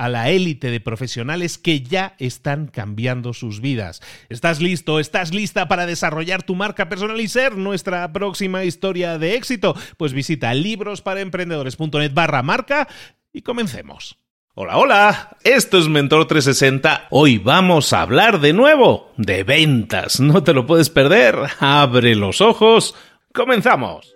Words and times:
a 0.00 0.08
la 0.08 0.30
élite 0.30 0.70
de 0.70 0.80
profesionales 0.80 1.58
que 1.58 1.82
ya 1.82 2.14
están 2.18 2.68
cambiando 2.68 3.34
sus 3.34 3.60
vidas. 3.60 4.00
¿Estás 4.30 4.62
listo? 4.62 4.98
¿Estás 4.98 5.34
lista 5.34 5.68
para 5.68 5.84
desarrollar 5.84 6.42
tu 6.42 6.54
marca 6.54 6.88
personal 6.88 7.20
y 7.20 7.28
ser 7.28 7.58
nuestra 7.58 8.10
próxima 8.10 8.64
historia 8.64 9.18
de 9.18 9.34
éxito? 9.34 9.76
Pues 9.98 10.14
visita 10.14 10.54
librosparaemprendedores.net 10.54 12.14
barra 12.14 12.42
marca 12.42 12.88
y 13.30 13.42
comencemos. 13.42 14.16
Hola, 14.54 14.78
hola, 14.78 15.36
esto 15.44 15.76
es 15.76 15.86
Mentor 15.88 16.26
360. 16.26 17.08
Hoy 17.10 17.36
vamos 17.36 17.92
a 17.92 18.00
hablar 18.00 18.40
de 18.40 18.54
nuevo 18.54 19.12
de 19.18 19.44
ventas. 19.44 20.18
No 20.18 20.42
te 20.42 20.54
lo 20.54 20.64
puedes 20.64 20.88
perder. 20.88 21.36
Abre 21.58 22.14
los 22.14 22.40
ojos. 22.40 22.94
Comenzamos. 23.34 24.14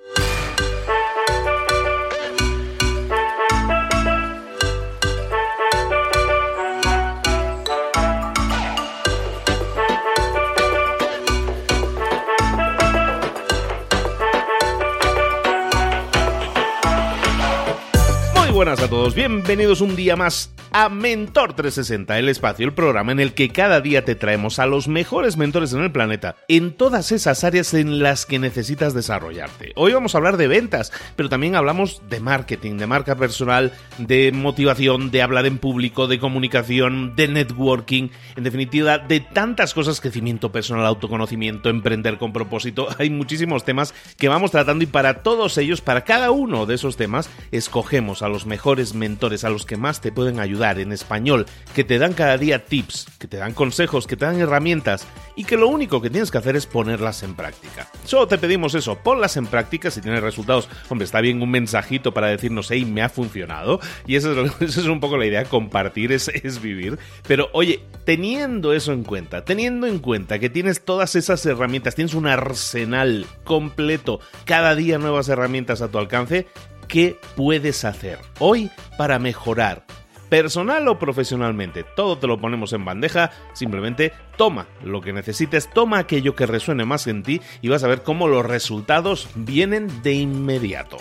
Buenas 18.55 18.81
a 18.81 18.89
todos, 18.89 19.17
bienvenidos 19.17 19.81
un 19.81 19.97
día 19.97 20.15
más 20.15 20.55
a 20.71 20.89
Mentor 20.89 21.55
360, 21.55 22.19
el 22.19 22.29
espacio, 22.29 22.67
el 22.67 22.73
programa 22.73 23.11
en 23.11 23.19
el 23.21 23.33
que 23.33 23.49
cada 23.49 23.81
día 23.81 24.05
te 24.05 24.15
traemos 24.15 24.59
a 24.59 24.67
los 24.67 24.87
mejores 24.87 25.37
mentores 25.37 25.73
en 25.73 25.83
el 25.83 25.91
planeta, 25.91 26.37
en 26.49 26.73
todas 26.73 27.13
esas 27.13 27.43
áreas 27.45 27.75
en 27.75 28.01
las 28.01 28.27
que 28.27 28.39
necesitas 28.39 28.95
desarrollarte. 28.95 29.73
Hoy 29.75 29.93
vamos 29.93 30.15
a 30.15 30.19
hablar 30.19 30.37
de 30.37 30.49
ventas, 30.49 30.93
pero 31.17 31.29
también 31.29 31.55
hablamos 31.55 32.03
de 32.09 32.21
marketing, 32.21 32.77
de 32.77 32.87
marca 32.87 33.17
personal, 33.17 33.73
de 33.99 34.33
motivación, 34.33 35.11
de 35.11 35.23
hablar 35.23 35.47
en 35.47 35.59
público, 35.59 36.07
de 36.07 36.19
comunicación, 36.19 37.15
de 37.15 37.29
networking, 37.29 38.09
en 38.37 38.45
definitiva, 38.45 38.99
de 38.99 39.21
tantas 39.21 39.75
cosas, 39.75 40.01
crecimiento 40.01 40.51
personal, 40.51 40.87
autoconocimiento, 40.87 41.71
emprender 41.71 42.19
con 42.19 42.33
propósito. 42.33 42.89
Hay 42.99 43.11
muchísimos 43.11 43.65
temas 43.65 43.95
que 44.17 44.29
vamos 44.29 44.51
tratando 44.51 44.85
y 44.85 44.89
para 44.89 45.23
todos 45.23 45.59
ellos, 45.59 45.81
para 45.81 46.03
cada 46.03 46.31
uno 46.33 46.67
de 46.67 46.75
esos 46.75 46.97
temas, 46.97 47.31
escogemos 47.53 48.23
a 48.23 48.29
los 48.29 48.44
mejores 48.47 48.95
mentores, 48.95 49.45
a 49.45 49.51
los 49.51 49.67
que 49.67 49.77
más 49.77 50.01
te 50.01 50.13
pueden 50.13 50.41
ayudar 50.41 50.79
en 50.79 50.93
español, 50.93 51.47
que 51.75 51.85
te 51.85 51.99
dan 51.99 52.13
cada 52.13 52.39
día 52.39 52.65
tips, 52.65 53.07
que 53.19 53.29
te 53.29 53.37
dan 53.37 53.53
consejos, 53.53 54.07
que 54.07 54.17
te 54.17 54.25
dan 54.25 54.41
herramientas 54.41 55.07
y 55.37 55.45
que 55.45 55.57
lo 55.57 55.69
único 55.69 56.01
que 56.01 56.11
tienes 56.11 56.31
que 56.31 56.39
hacer 56.39 56.57
es 56.57 56.67
ponerlas 56.67 57.23
en 57.23 57.35
práctica. 57.35 57.89
Solo 58.05 58.29
te 58.29 58.39
pedimos 58.39 58.75
eso, 58.75 58.97
ponlas 58.97 59.37
en 59.37 59.47
práctica 59.47 59.91
si 59.91 60.01
tienes 60.01 60.23
resultados. 60.23 60.69
Hombre, 60.89 61.05
está 61.05 61.21
bien 61.21 61.43
un 61.43 61.51
mensajito 61.51 62.13
para 62.13 62.29
decirnos, 62.29 62.71
hey, 62.71 62.85
me 62.85 63.03
ha 63.03 63.09
funcionado. 63.09 63.81
Y 64.07 64.17
eso 64.17 64.33
es, 64.45 64.61
es 64.79 64.87
un 64.87 65.01
poco 65.01 65.17
la 65.17 65.27
idea, 65.27 65.45
compartir 65.45 66.13
es 66.13 66.61
vivir. 66.63 66.99
Pero 67.27 67.49
oye, 67.53 67.83
teniendo 68.05 68.73
eso 68.73 68.93
en 68.93 69.03
cuenta, 69.03 69.45
teniendo 69.45 69.87
en 69.87 69.99
cuenta 69.99 70.39
que 70.39 70.51
tienes 70.51 70.85
todas 70.85 71.17
esas 71.17 71.45
herramientas, 71.47 71.95
tienes 71.95 72.15
un 72.15 72.27
arsenal 72.27 73.27
completo, 73.45 74.21
cada 74.45 74.75
día 74.75 74.99
nuevas 74.99 75.29
herramientas 75.29 75.83
a 75.83 75.89
tu 75.89 75.99
alcance, 75.99 76.47
qué 76.87 77.19
puedes 77.37 77.85
hacer 77.85 78.19
hoy 78.39 78.71
para 78.97 79.19
mejorar 79.19 79.85
personal 80.29 80.89
o 80.89 80.99
profesionalmente. 80.99 81.85
Todo 81.85 82.19
te 82.19 82.27
lo 82.27 82.41
ponemos 82.41 82.73
en 82.73 82.85
bandeja, 82.85 83.31
simplemente 83.53 84.13
toma 84.37 84.67
lo 84.83 85.01
que 85.01 85.13
necesites, 85.13 85.71
toma 85.71 85.99
aquello 85.99 86.35
que 86.35 86.47
resuene 86.47 86.85
más 86.85 87.07
en 87.07 87.23
ti 87.23 87.41
y 87.63 87.69
vas 87.69 87.85
a 87.85 87.89
ver 87.89 88.03
cómo 88.03 88.27
los 88.27 88.45
resultados 88.45 89.29
vienen 89.35 90.03
de 90.03 90.15
inmediato. 90.15 90.97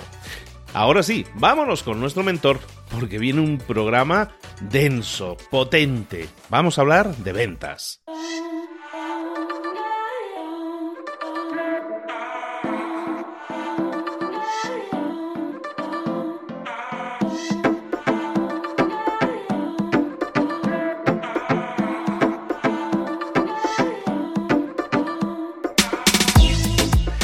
Ahora 0.74 1.04
sí, 1.04 1.26
vámonos 1.36 1.84
con 1.84 2.00
nuestro 2.00 2.24
mentor, 2.24 2.60
porque 2.92 3.20
viene 3.20 3.42
un 3.42 3.60
programa 3.60 4.30
denso, 4.60 5.38
potente. 5.52 6.28
Vamos 6.50 6.78
a 6.78 6.82
hablar 6.82 7.16
de 7.18 7.32
ventas. 7.32 8.02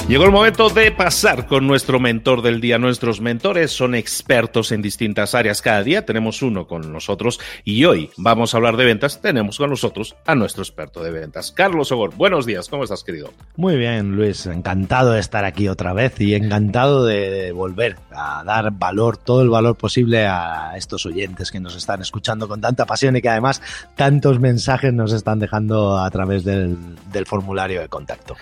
Llegó 0.09 0.25
el 0.25 0.31
momento 0.31 0.70
de 0.70 0.92
pasar 0.92 1.46
con 1.46 1.68
nuestro 1.68 2.00
mentor 2.00 2.42
del 2.42 2.59
día. 2.59 2.80
Nuestros 2.80 3.22
mentores 3.22 3.70
son 3.70 3.94
expertos 3.94 4.72
en 4.72 4.81
distintas 4.81 5.36
áreas. 5.36 5.62
Cada 5.62 5.84
día 5.84 6.03
tenemos 6.03 6.42
uno 6.42 6.66
con 6.66 6.92
nosotros 6.92 7.40
y 7.64 7.86
hoy 7.86 8.09
vamos 8.18 8.52
a 8.52 8.58
hablar 8.58 8.75
de 8.75 8.86
ventas. 8.86 9.22
Tenemos 9.22 9.59
con 9.59 9.69
nosotros 9.69 10.16
a 10.25 10.34
nuestro 10.34 10.64
experto 10.64 11.03
de 11.03 11.12
ventas, 11.12 11.52
Carlos 11.52 11.92
Ogor. 11.92 12.16
Buenos 12.16 12.48
días, 12.48 12.69
¿cómo 12.69 12.86
estás, 12.86 13.03
querido? 13.03 13.31
Muy 13.56 13.78
bien, 13.78 14.16
Luis. 14.16 14.48
Encantado 14.48 15.12
de 15.12 15.19
estar 15.19 15.46
aquí 15.46 15.68
otra 15.68 15.94
vez 15.94 16.19
y 16.19 16.34
encantado 16.34 17.06
de 17.06 17.51
volver 17.51 17.98
a 18.10 18.44
dar 18.44 18.72
valor, 18.72 19.16
todo 19.16 19.44
el 19.44 19.50
valor 19.50 19.75
posible 19.75 20.25
a 20.25 20.72
estos 20.75 21.06
oyentes 21.06 21.51
que 21.51 21.60
nos 21.60 21.75
están 21.75 22.01
escuchando 22.01 22.48
con 22.48 22.60
tanta 22.60 22.88
pasión 22.88 23.16
y 23.16 23.22
que 23.22 23.30
además 23.30 23.62
tantos 23.95 24.39
mensajes 24.39 24.92
nos 24.92 25.13
están 25.13 25.38
dejando 25.38 26.00
a 26.00 26.10
través 26.10 26.44
del, 26.44 26.75
del 27.12 27.28
formulario 27.28 27.80
de 27.80 27.89
contacto. 27.89 28.36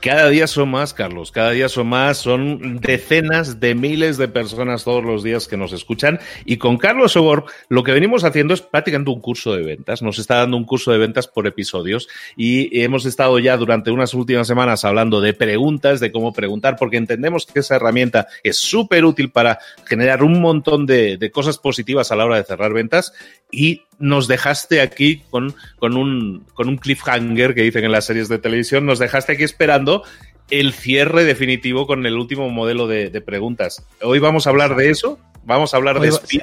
Cada 0.00 0.28
día 0.28 0.46
son 0.46 0.70
más, 0.70 0.94
Carlos, 0.94 1.32
cada 1.32 1.50
día 1.50 1.68
son 1.68 1.88
más, 1.88 2.18
son 2.18 2.78
decenas 2.78 3.58
de 3.58 3.74
miles 3.74 4.16
de 4.16 4.28
personas 4.28 4.84
todos 4.84 5.02
los 5.02 5.24
días 5.24 5.48
que 5.48 5.56
nos 5.56 5.72
escuchan. 5.72 6.20
Y 6.44 6.58
con 6.58 6.78
Carlos 6.78 7.16
Ogor 7.16 7.46
lo 7.68 7.82
que 7.82 7.90
venimos 7.90 8.22
haciendo 8.22 8.54
es 8.54 8.62
prácticamente 8.62 9.10
un 9.10 9.20
curso 9.20 9.54
de 9.54 9.64
ventas. 9.64 10.00
Nos 10.00 10.20
está 10.20 10.36
dando 10.36 10.56
un 10.56 10.64
curso 10.64 10.92
de 10.92 10.98
ventas 10.98 11.26
por 11.26 11.48
episodios 11.48 12.08
y 12.36 12.80
hemos 12.80 13.06
estado 13.06 13.40
ya 13.40 13.56
durante 13.56 13.90
unas 13.90 14.14
últimas 14.14 14.46
semanas 14.46 14.84
hablando 14.84 15.20
de 15.20 15.34
preguntas, 15.34 15.98
de 15.98 16.12
cómo 16.12 16.32
preguntar, 16.32 16.76
porque 16.76 16.96
entendemos 16.96 17.44
que 17.46 17.58
esa 17.58 17.74
herramienta 17.74 18.28
es 18.44 18.56
súper 18.58 19.04
útil 19.04 19.30
para 19.32 19.58
generar 19.84 20.22
un 20.22 20.40
montón 20.40 20.86
de, 20.86 21.16
de 21.16 21.30
cosas 21.32 21.58
positivas 21.58 22.12
a 22.12 22.16
la 22.16 22.24
hora 22.24 22.36
de 22.36 22.44
cerrar 22.44 22.72
ventas 22.72 23.12
y 23.50 23.82
nos 23.98 24.28
dejaste 24.28 24.80
aquí 24.80 25.22
con, 25.30 25.54
con, 25.78 25.96
un, 25.96 26.44
con 26.54 26.68
un 26.68 26.76
cliffhanger 26.76 27.54
que 27.54 27.62
dicen 27.62 27.84
en 27.84 27.92
las 27.92 28.06
series 28.06 28.28
de 28.28 28.38
televisión, 28.38 28.86
nos 28.86 28.98
dejaste 28.98 29.32
aquí 29.32 29.42
esperando 29.42 30.04
el 30.50 30.72
cierre 30.72 31.24
definitivo 31.24 31.86
con 31.86 32.06
el 32.06 32.14
último 32.14 32.48
modelo 32.48 32.86
de, 32.86 33.10
preguntas. 33.20 33.84
Hoy 34.02 34.18
vamos 34.18 34.46
a 34.46 34.50
hablar 34.50 34.76
de 34.76 34.90
eso. 34.90 35.18
Vamos 35.48 35.72
a 35.72 35.78
hablar 35.78 35.98
de 35.98 36.08
Spin. 36.08 36.42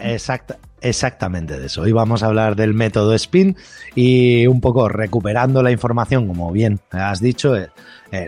exactamente 0.81 1.59
de 1.59 1.67
eso. 1.67 1.83
Hoy 1.83 1.91
vamos 1.91 2.23
a 2.23 2.25
hablar 2.25 2.55
del 2.55 2.73
método 2.73 3.13
Spin 3.13 3.55
y 3.93 4.47
un 4.47 4.61
poco 4.61 4.89
recuperando 4.89 5.61
la 5.61 5.69
información, 5.69 6.27
como 6.27 6.51
bien 6.51 6.79
has 6.89 7.21
dicho. 7.21 7.55
Eh, 7.55 7.69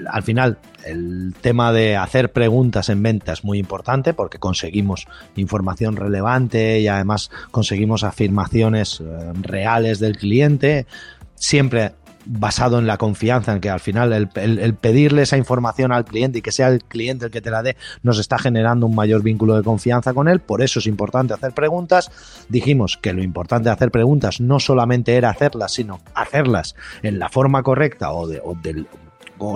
al 0.07 0.21
final, 0.21 0.59
el 0.85 1.33
tema 1.41 1.73
de 1.73 1.97
hacer 1.97 2.31
preguntas 2.31 2.89
en 2.89 3.01
venta 3.01 3.33
es 3.33 3.43
muy 3.43 3.57
importante 3.57 4.13
porque 4.13 4.37
conseguimos 4.37 5.07
información 5.35 5.95
relevante 5.95 6.79
y 6.79 6.87
además 6.87 7.31
conseguimos 7.49 8.03
afirmaciones 8.03 9.01
eh, 9.01 9.33
reales 9.41 9.97
del 9.97 10.15
cliente. 10.15 10.85
Siempre 11.33 11.93
basado 12.27 12.79
en 12.79 12.87
la 12.87 12.97
confianza, 12.97 13.53
en 13.53 13.61
que 13.61 13.69
al 13.69 13.79
final 13.79 14.13
el, 14.13 14.73
pedirle 14.75 15.23
esa 15.23 15.37
información 15.37 15.91
al 15.91 16.05
cliente 16.05 16.39
y 16.39 16.41
que 16.41 16.51
sea 16.51 16.67
el 16.69 16.83
cliente 16.83 17.25
el 17.25 17.31
que 17.31 17.41
te 17.41 17.51
la 17.51 17.63
dé, 17.63 17.75
nos 18.03 18.19
está 18.19 18.37
generando 18.37 18.85
un 18.85 18.95
mayor 18.95 19.23
vínculo 19.23 19.55
de 19.55 19.63
confianza 19.63 20.13
con 20.13 20.27
él. 20.27 20.39
Por 20.39 20.61
eso 20.61 20.79
es 20.79 20.87
importante 20.87 21.33
hacer 21.33 21.53
preguntas. 21.53 22.11
Dijimos 22.49 22.97
que 23.01 23.13
lo 23.13 23.23
importante 23.23 23.69
de 23.69 23.73
hacer 23.73 23.91
preguntas 23.91 24.41
no 24.41 24.59
solamente 24.59 25.15
era 25.15 25.29
hacerlas, 25.29 25.73
sino 25.73 25.99
hacerlas 26.13 26.75
en 27.01 27.19
la 27.19 27.29
forma 27.29 27.63
correcta 27.63 28.11
o, 28.11 28.27
de, 28.27 28.41
o 28.43 28.55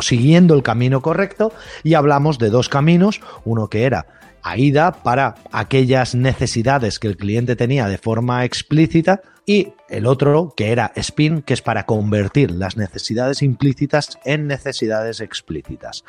siguiendo 0.01 0.55
el 0.55 0.63
camino 0.63 1.01
correcto. 1.01 1.51
Y 1.83 1.93
hablamos 1.93 2.39
de 2.39 2.49
dos 2.49 2.69
caminos, 2.69 3.21
uno 3.45 3.67
que 3.67 3.83
era 3.85 4.05
AIDA 4.43 4.91
para 4.91 5.35
aquellas 5.51 6.15
necesidades 6.15 6.99
que 6.99 7.07
el 7.07 7.17
cliente 7.17 7.55
tenía 7.55 7.87
de 7.87 7.97
forma 7.97 8.45
explícita 8.45 9.21
y 9.45 9.73
el 9.89 10.05
otro 10.05 10.53
que 10.55 10.71
era 10.71 10.91
SPIN, 10.99 11.41
que 11.41 11.53
es 11.53 11.61
para 11.61 11.85
convertir 11.85 12.51
las 12.51 12.77
necesidades 12.77 13.41
implícitas 13.41 14.19
en 14.23 14.47
necesidades 14.47 15.19
explícitas. 15.19 16.03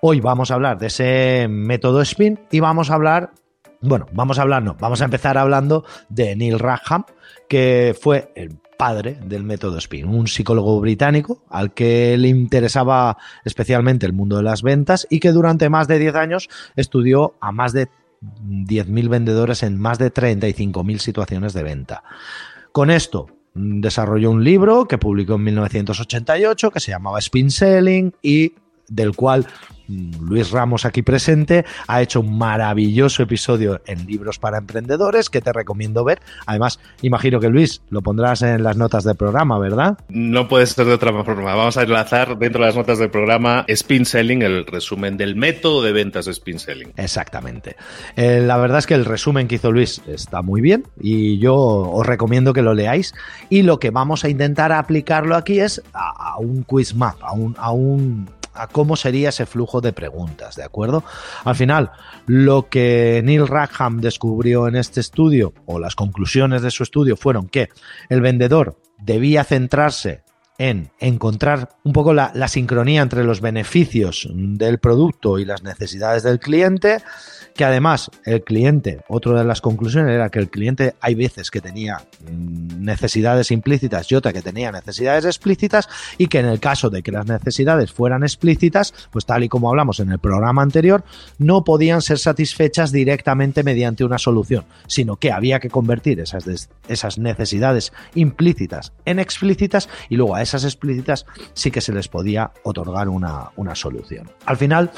Hoy 0.00 0.20
vamos 0.20 0.50
a 0.50 0.54
hablar 0.54 0.78
de 0.78 0.88
ese 0.88 1.46
método 1.48 2.04
SPIN 2.04 2.40
y 2.50 2.60
vamos 2.60 2.90
a 2.90 2.94
hablar, 2.94 3.32
bueno, 3.80 4.06
vamos 4.12 4.38
a 4.38 4.42
hablar, 4.42 4.62
no, 4.62 4.76
vamos 4.78 5.00
a 5.00 5.06
empezar 5.06 5.38
hablando 5.38 5.84
de 6.08 6.36
Neil 6.36 6.58
Rackham, 6.58 7.04
que 7.48 7.96
fue 7.98 8.30
el 8.34 8.58
padre 8.76 9.18
del 9.24 9.44
método 9.44 9.80
SPIN, 9.80 10.06
un 10.06 10.26
psicólogo 10.26 10.80
británico 10.80 11.42
al 11.48 11.74
que 11.74 12.16
le 12.16 12.28
interesaba 12.28 13.16
especialmente 13.44 14.06
el 14.06 14.12
mundo 14.12 14.36
de 14.36 14.42
las 14.42 14.62
ventas 14.62 15.06
y 15.10 15.20
que 15.20 15.32
durante 15.32 15.68
más 15.68 15.88
de 15.88 15.98
10 15.98 16.14
años 16.14 16.48
estudió 16.76 17.34
a 17.40 17.52
más 17.52 17.72
de 17.72 17.88
10.000 18.22 19.08
vendedores 19.08 19.62
en 19.62 19.78
más 19.78 19.98
de 19.98 20.12
35.000 20.12 20.98
situaciones 20.98 21.52
de 21.52 21.62
venta. 21.62 22.02
Con 22.72 22.90
esto 22.90 23.28
mm, 23.54 23.80
desarrolló 23.80 24.30
un 24.30 24.44
libro 24.44 24.86
que 24.86 24.98
publicó 24.98 25.34
en 25.34 25.44
1988 25.44 26.70
que 26.70 26.80
se 26.80 26.90
llamaba 26.90 27.18
Spin 27.18 27.50
Selling 27.50 28.12
y 28.22 28.54
del 28.88 29.14
cual 29.14 29.46
Luis 29.88 30.50
Ramos 30.50 30.84
aquí 30.84 31.02
presente 31.02 31.64
ha 31.86 32.02
hecho 32.02 32.20
un 32.20 32.38
maravilloso 32.38 33.22
episodio 33.22 33.80
en 33.86 34.06
Libros 34.06 34.38
para 34.38 34.58
Emprendedores 34.58 35.30
que 35.30 35.40
te 35.40 35.52
recomiendo 35.52 36.04
ver. 36.04 36.20
Además, 36.46 36.80
imagino 37.02 37.40
que 37.40 37.48
Luis 37.48 37.82
lo 37.90 38.02
pondrás 38.02 38.42
en 38.42 38.62
las 38.62 38.76
notas 38.76 39.04
del 39.04 39.16
programa, 39.16 39.58
¿verdad? 39.58 39.98
No 40.08 40.48
puede 40.48 40.66
ser 40.66 40.86
de 40.86 40.94
otra 40.94 41.12
forma. 41.24 41.54
Vamos 41.54 41.76
a 41.76 41.82
enlazar 41.82 42.38
dentro 42.38 42.60
de 42.60 42.66
las 42.66 42.76
notas 42.76 42.98
del 42.98 43.10
programa 43.10 43.64
Spin 43.68 44.04
Selling, 44.04 44.42
el 44.42 44.66
resumen 44.66 45.16
del 45.16 45.36
método 45.36 45.82
de 45.82 45.92
ventas 45.92 46.26
de 46.26 46.32
Spin 46.32 46.58
Selling. 46.58 46.92
Exactamente. 46.96 47.76
Eh, 48.16 48.40
la 48.44 48.56
verdad 48.56 48.78
es 48.78 48.86
que 48.86 48.94
el 48.94 49.04
resumen 49.04 49.48
que 49.48 49.56
hizo 49.56 49.72
Luis 49.72 50.02
está 50.06 50.42
muy 50.42 50.60
bien 50.60 50.84
y 51.00 51.38
yo 51.38 51.54
os 51.56 52.06
recomiendo 52.06 52.52
que 52.52 52.62
lo 52.62 52.74
leáis. 52.74 53.14
Y 53.50 53.62
lo 53.62 53.78
que 53.78 53.90
vamos 53.90 54.24
a 54.24 54.28
intentar 54.28 54.72
aplicarlo 54.72 55.36
aquí 55.36 55.60
es 55.60 55.82
a, 55.92 56.38
un 56.38 56.62
quiz 56.62 56.94
map, 56.94 57.16
a 57.22 57.32
un, 57.32 57.54
a 57.58 57.72
un 57.72 58.28
a 58.54 58.68
cómo 58.68 58.96
sería 58.96 59.30
ese 59.30 59.46
flujo 59.46 59.80
de 59.80 59.92
preguntas, 59.92 60.56
¿de 60.56 60.62
acuerdo? 60.62 61.04
Al 61.44 61.56
final, 61.56 61.90
lo 62.26 62.68
que 62.68 63.20
Neil 63.24 63.48
Rackham 63.48 64.00
descubrió 64.00 64.68
en 64.68 64.76
este 64.76 65.00
estudio, 65.00 65.52
o 65.66 65.78
las 65.78 65.94
conclusiones 65.94 66.62
de 66.62 66.70
su 66.70 66.82
estudio, 66.82 67.16
fueron 67.16 67.48
que 67.48 67.68
el 68.08 68.20
vendedor 68.20 68.78
debía 68.98 69.44
centrarse 69.44 70.22
en 70.56 70.90
encontrar 71.00 71.70
un 71.82 71.92
poco 71.92 72.14
la, 72.14 72.30
la, 72.34 72.46
sincronía 72.46 73.02
entre 73.02 73.24
los 73.24 73.40
beneficios 73.40 74.28
del 74.32 74.78
producto 74.78 75.40
y 75.40 75.44
las 75.44 75.64
necesidades 75.64 76.22
del 76.22 76.38
cliente, 76.38 76.98
que 77.54 77.64
además 77.64 78.10
el 78.24 78.42
cliente, 78.42 79.04
otra 79.08 79.38
de 79.38 79.44
las 79.44 79.60
conclusiones 79.60 80.12
era 80.12 80.28
que 80.28 80.40
el 80.40 80.50
cliente 80.50 80.94
hay 81.00 81.14
veces 81.14 81.50
que 81.50 81.60
tenía 81.60 81.98
mm, 82.28 82.84
necesidades 82.84 83.50
implícitas 83.52 84.10
y 84.10 84.16
otra 84.16 84.32
que 84.32 84.42
tenía 84.42 84.72
necesidades 84.72 85.24
explícitas 85.24 85.88
y 86.18 86.26
que 86.26 86.40
en 86.40 86.46
el 86.46 86.58
caso 86.58 86.90
de 86.90 87.02
que 87.02 87.12
las 87.12 87.26
necesidades 87.26 87.92
fueran 87.92 88.24
explícitas, 88.24 88.92
pues 89.10 89.24
tal 89.24 89.44
y 89.44 89.48
como 89.48 89.68
hablamos 89.68 90.00
en 90.00 90.10
el 90.10 90.18
programa 90.18 90.62
anterior, 90.62 91.04
no 91.38 91.62
podían 91.62 92.02
ser 92.02 92.18
satisfechas 92.18 92.90
directamente 92.90 93.62
mediante 93.62 94.04
una 94.04 94.18
solución, 94.18 94.64
sino 94.88 95.16
que 95.16 95.30
había 95.30 95.60
que 95.60 95.70
convertir 95.70 96.18
esas, 96.20 96.68
esas 96.88 97.18
necesidades 97.18 97.92
implícitas 98.14 98.92
en 99.04 99.20
explícitas 99.20 99.88
y 100.08 100.16
luego 100.16 100.34
a 100.34 100.42
esas 100.42 100.64
explícitas 100.64 101.24
sí 101.52 101.70
que 101.70 101.80
se 101.80 101.92
les 101.92 102.08
podía 102.08 102.50
otorgar 102.64 103.08
una, 103.08 103.50
una 103.56 103.76
solución. 103.76 104.28
Al 104.44 104.56
final, 104.56 104.90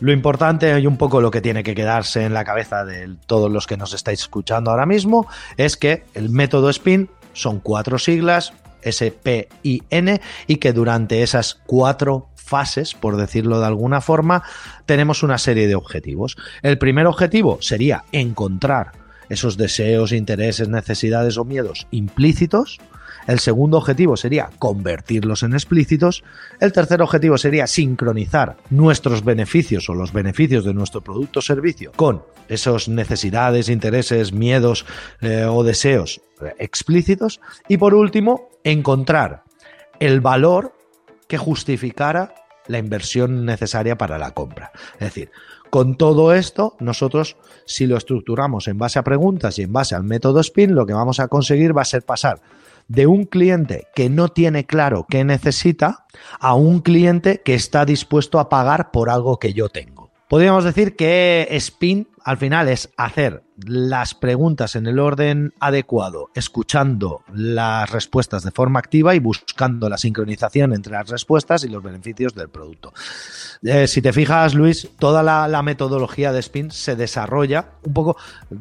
lo 0.00 0.12
importante 0.12 0.78
y 0.78 0.86
un 0.86 0.96
poco 0.96 1.20
lo 1.20 1.30
que 1.30 1.40
tiene 1.40 1.62
que 1.62 1.74
quedarse 1.74 2.24
en 2.24 2.34
la 2.34 2.44
cabeza 2.44 2.84
de 2.84 3.16
todos 3.26 3.50
los 3.50 3.66
que 3.66 3.76
nos 3.76 3.94
estáis 3.94 4.20
escuchando 4.20 4.70
ahora 4.70 4.86
mismo 4.86 5.26
es 5.56 5.76
que 5.76 6.04
el 6.14 6.30
método 6.30 6.72
SPIN 6.72 7.08
son 7.32 7.60
cuatro 7.60 7.98
siglas, 7.98 8.52
S, 8.82 9.10
P 9.12 9.48
y 9.62 9.82
N, 9.90 10.20
y 10.46 10.56
que 10.56 10.72
durante 10.72 11.22
esas 11.22 11.54
cuatro 11.66 12.28
fases, 12.34 12.94
por 12.94 13.16
decirlo 13.16 13.60
de 13.60 13.66
alguna 13.66 14.00
forma, 14.00 14.42
tenemos 14.86 15.22
una 15.22 15.38
serie 15.38 15.68
de 15.68 15.74
objetivos. 15.74 16.36
El 16.62 16.78
primer 16.78 17.06
objetivo 17.06 17.58
sería 17.60 18.04
encontrar 18.12 18.92
esos 19.28 19.56
deseos, 19.56 20.12
intereses, 20.12 20.68
necesidades 20.68 21.38
o 21.38 21.44
miedos 21.44 21.86
implícitos. 21.90 22.78
El 23.26 23.38
segundo 23.38 23.78
objetivo 23.78 24.16
sería 24.16 24.50
convertirlos 24.58 25.42
en 25.42 25.52
explícitos. 25.52 26.24
El 26.60 26.72
tercer 26.72 27.02
objetivo 27.02 27.38
sería 27.38 27.66
sincronizar 27.66 28.56
nuestros 28.70 29.24
beneficios 29.24 29.88
o 29.88 29.94
los 29.94 30.12
beneficios 30.12 30.64
de 30.64 30.74
nuestro 30.74 31.00
producto 31.00 31.38
o 31.38 31.42
servicio 31.42 31.92
con 31.96 32.22
esas 32.48 32.88
necesidades, 32.88 33.68
intereses, 33.68 34.32
miedos 34.32 34.84
eh, 35.20 35.44
o 35.48 35.62
deseos 35.62 36.20
eh, 36.40 36.54
explícitos. 36.58 37.40
Y 37.68 37.76
por 37.76 37.94
último, 37.94 38.50
encontrar 38.64 39.44
el 40.00 40.20
valor 40.20 40.74
que 41.28 41.38
justificara 41.38 42.34
la 42.66 42.78
inversión 42.78 43.44
necesaria 43.44 43.96
para 43.96 44.18
la 44.18 44.32
compra. 44.32 44.72
Es 44.94 45.00
decir, 45.00 45.30
con 45.70 45.96
todo 45.96 46.34
esto, 46.34 46.76
nosotros, 46.80 47.36
si 47.64 47.86
lo 47.86 47.96
estructuramos 47.96 48.68
en 48.68 48.78
base 48.78 48.98
a 48.98 49.04
preguntas 49.04 49.58
y 49.58 49.62
en 49.62 49.72
base 49.72 49.94
al 49.94 50.04
método 50.04 50.42
SPIN, 50.42 50.74
lo 50.74 50.86
que 50.86 50.92
vamos 50.92 51.18
a 51.18 51.28
conseguir 51.28 51.76
va 51.76 51.82
a 51.82 51.86
ser 51.86 52.02
pasar 52.02 52.40
de 52.88 53.06
un 53.06 53.24
cliente 53.24 53.86
que 53.94 54.08
no 54.08 54.28
tiene 54.28 54.66
claro 54.66 55.06
qué 55.08 55.24
necesita 55.24 56.06
a 56.40 56.54
un 56.54 56.80
cliente 56.80 57.40
que 57.44 57.54
está 57.54 57.84
dispuesto 57.84 58.38
a 58.38 58.48
pagar 58.48 58.90
por 58.90 59.10
algo 59.10 59.38
que 59.38 59.52
yo 59.52 59.68
tengo. 59.68 60.10
Podríamos 60.28 60.64
decir 60.64 60.96
que 60.96 61.46
Spin 61.50 62.08
al 62.24 62.36
final 62.38 62.68
es 62.68 62.90
hacer 62.96 63.42
las 63.66 64.14
preguntas 64.14 64.76
en 64.76 64.86
el 64.86 64.98
orden 64.98 65.52
adecuado, 65.60 66.30
escuchando 66.34 67.22
las 67.32 67.90
respuestas 67.90 68.42
de 68.42 68.50
forma 68.50 68.78
activa 68.78 69.14
y 69.14 69.18
buscando 69.18 69.88
la 69.88 69.98
sincronización 69.98 70.74
entre 70.74 70.92
las 70.92 71.08
respuestas 71.08 71.64
y 71.64 71.68
los 71.68 71.82
beneficios 71.82 72.34
del 72.34 72.48
producto. 72.48 72.92
Eh, 73.62 73.86
si 73.86 74.02
te 74.02 74.12
fijas, 74.12 74.54
Luis, 74.54 74.88
toda 74.98 75.22
la, 75.22 75.62
metodología 75.62 76.32
de 76.32 76.40
Spin 76.40 76.70
se 76.70 76.96
desarrolla 76.96 77.66
un 77.84 77.92
poco 77.92 78.16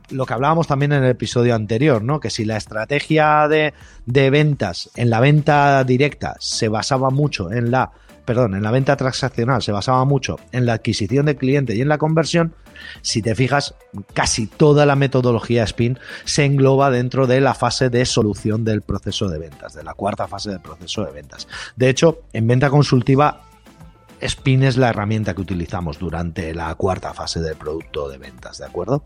lo 0.10 0.26
que 0.26 0.34
hablábamos 0.34 0.68
también 0.68 0.92
en 0.92 1.04
el 1.04 1.12
episodio 1.12 1.56
anterior, 1.56 2.04
¿no? 2.04 2.20
Que 2.20 2.30
si 2.30 2.46
la 2.46 2.58
estrategia 2.58 3.48
de, 3.48 3.74
de 4.06 4.30
ventas 4.30 4.92
en 4.96 5.10
la 5.10 5.20
venta 5.20 5.84
directa 5.84 6.36
se 6.40 6.68
basaba 6.68 7.10
mucho 7.10 7.52
en 7.52 7.72
la 7.72 7.92
perdón, 8.34 8.56
en 8.56 8.64
la 8.64 8.72
venta 8.72 8.96
transaccional 8.96 9.62
se 9.62 9.74
basaba 9.74 10.06
mucho 10.06 10.40
en 10.54 10.66
la 10.66 10.72
adquisición 10.72 11.26
de 11.26 11.36
cliente 11.36 11.76
y 11.76 11.82
en 11.82 11.90
la 11.90 11.98
conversión, 11.98 12.54
si 13.02 13.22
te 13.22 13.36
fijas, 13.36 13.76
casi 14.14 14.48
toda 14.48 14.86
la 14.86 14.96
metodología 14.96 15.66
Spin 15.66 16.00
se 16.24 16.46
engloba 16.46 16.92
dentro 16.92 17.28
de 17.28 17.42
la 17.42 17.54
fase 17.54 17.90
de 17.90 18.06
solución 18.06 18.64
del 18.64 18.84
proceso 18.84 19.28
de 19.28 19.38
ventas, 19.38 19.74
de 19.74 19.84
la 19.84 19.96
cuarta 19.96 20.30
fase 20.30 20.50
del 20.50 20.62
proceso 20.62 21.04
de 21.04 21.12
ventas. 21.12 21.50
De 21.76 21.90
hecho, 21.90 22.22
en 22.32 22.48
venta 22.48 22.70
consultiva, 22.70 23.42
Spin 24.22 24.64
es 24.64 24.78
la 24.78 24.92
herramienta 24.92 25.34
que 25.34 25.42
utilizamos 25.42 26.00
durante 26.00 26.54
la 26.54 26.74
cuarta 26.76 27.14
fase 27.14 27.42
del 27.42 27.58
producto 27.58 28.08
de 28.08 28.18
ventas, 28.18 28.60
¿de 28.60 28.66
acuerdo? 28.66 29.04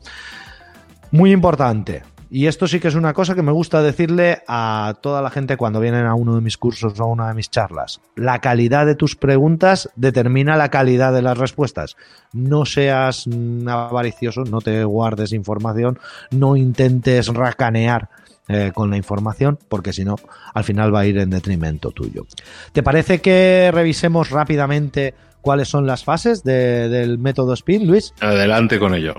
Muy 1.09 1.31
importante, 1.31 2.03
y 2.35 2.47
esto 2.47 2.67
sí 2.67 2.81
que 2.81 2.89
es 2.89 2.95
una 2.95 3.13
cosa 3.13 3.33
que 3.33 3.41
me 3.41 3.53
gusta 3.53 3.81
decirle 3.81 4.39
a 4.45 4.95
toda 4.99 5.21
la 5.21 5.29
gente 5.29 5.55
cuando 5.55 5.79
vienen 5.79 6.05
a 6.05 6.15
uno 6.15 6.35
de 6.35 6.41
mis 6.41 6.57
cursos 6.57 6.99
o 6.99 7.03
a 7.03 7.07
una 7.07 7.29
de 7.29 7.33
mis 7.33 7.49
charlas. 7.49 8.01
La 8.17 8.41
calidad 8.41 8.85
de 8.85 8.95
tus 8.95 9.15
preguntas 9.15 9.89
determina 9.95 10.57
la 10.57 10.67
calidad 10.67 11.13
de 11.13 11.21
las 11.21 11.37
respuestas. 11.37 11.95
No 12.33 12.65
seas 12.65 13.29
avaricioso, 13.69 14.43
no 14.43 14.59
te 14.59 14.83
guardes 14.83 15.31
información, 15.31 15.97
no 16.31 16.57
intentes 16.57 17.29
racanear 17.29 18.09
eh, 18.49 18.73
con 18.75 18.89
la 18.89 18.97
información, 18.97 19.57
porque 19.69 19.93
si 19.93 20.03
no, 20.03 20.17
al 20.53 20.65
final 20.65 20.93
va 20.93 20.99
a 20.99 21.05
ir 21.05 21.17
en 21.19 21.29
detrimento 21.29 21.91
tuyo. 21.91 22.27
¿Te 22.73 22.83
parece 22.83 23.21
que 23.21 23.71
revisemos 23.73 24.29
rápidamente 24.29 25.13
cuáles 25.39 25.69
son 25.69 25.87
las 25.87 26.03
fases 26.03 26.43
del 26.43 27.17
método 27.17 27.55
SPIN, 27.55 27.87
Luis? 27.87 28.13
Adelante 28.19 28.77
con 28.77 28.93
ello. 28.93 29.15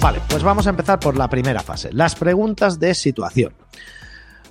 Vale, 0.00 0.22
pues 0.30 0.42
vamos 0.42 0.66
a 0.66 0.70
empezar 0.70 0.98
por 0.98 1.14
la 1.18 1.28
primera 1.28 1.60
fase, 1.60 1.92
las 1.92 2.14
preguntas 2.14 2.80
de 2.80 2.94
situación. 2.94 3.52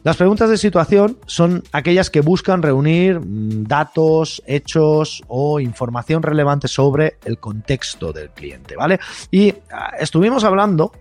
Las 0.04 0.16
preguntas 0.16 0.48
de 0.50 0.58
situación 0.58 1.18
son 1.26 1.64
aquellas 1.72 2.12
que 2.12 2.22
buscan 2.22 2.62
reunir 2.62 3.20
mm, 3.20 3.64
datos, 3.64 4.44
hechos 4.46 5.24
o 5.28 5.60
información 5.60 6.22
relevante 6.22 6.68
sobre 6.68 7.18
el 7.26 7.40
contexto 7.40 8.14
del 8.14 8.30
cliente, 8.30 8.76
¿vale? 8.76 9.00
Y 9.32 9.54
ah, 9.72 9.94
estuvimos 10.00 10.44
hablando 10.44 10.92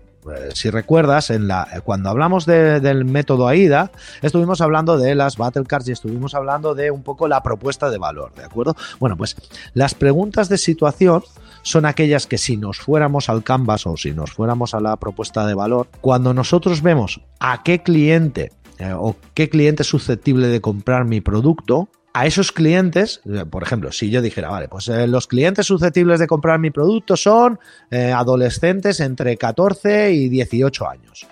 si 0.53 0.69
recuerdas, 0.69 1.29
la, 1.29 1.81
cuando 1.83 2.09
hablamos 2.09 2.45
del 2.45 3.05
método 3.05 3.47
AIDA, 3.47 3.91
estuvimos 4.21 4.61
hablando 4.61 4.97
de 4.97 5.15
las 5.15 5.37
battle 5.37 5.65
cards 5.65 5.87
y 5.89 5.91
estuvimos 5.91 6.35
hablando 6.35 6.75
de 6.75 6.91
un 6.91 7.03
poco 7.03 7.27
la 7.27 7.43
propuesta 7.43 7.89
de 7.89 7.97
valor, 7.97 8.33
¿de 8.35 8.43
acuerdo? 8.43 8.75
Bueno, 8.99 9.17
pues 9.17 9.35
las 9.73 9.93
preguntas 9.93 10.49
de 10.49 10.57
situación 10.57 11.23
son 11.61 11.85
aquellas 11.85 12.27
que 12.27 12.37
si 12.37 12.57
nos 12.57 12.79
fuéramos 12.79 13.29
al 13.29 13.43
canvas 13.43 13.85
o 13.85 13.97
si 13.97 14.11
nos 14.11 14.31
fuéramos 14.31 14.73
a 14.73 14.79
la 14.79 14.95
propuesta 14.97 15.45
de 15.45 15.53
valor, 15.53 15.87
cuando 16.01 16.33
nosotros 16.33 16.81
vemos 16.81 17.21
a 17.39 17.63
qué 17.63 17.83
cliente 17.83 18.51
eh, 18.79 18.93
o 18.95 19.15
qué 19.33 19.49
cliente 19.49 19.83
es 19.83 19.89
susceptible 19.89 20.47
de 20.47 20.61
comprar 20.61 21.05
mi 21.05 21.21
producto, 21.21 21.89
a 22.13 22.25
esos 22.25 22.51
clientes, 22.51 23.21
eh, 23.25 23.45
por 23.45 23.63
ejemplo, 23.63 23.91
si 23.91 24.09
yo 24.09 24.21
dijera, 24.21 24.49
vale, 24.49 24.67
pues 24.67 24.87
eh, 24.87 25.07
los 25.07 25.27
clientes 25.27 25.65
susceptibles 25.65 26.19
de 26.19 26.27
comprar 26.27 26.59
mi 26.59 26.71
producto 26.71 27.15
son 27.15 27.59
adolescentes 27.91 28.99
entre 28.99 29.37
14 29.37 30.11
y 30.11 30.29
18 30.29 30.89
años. 30.89 31.27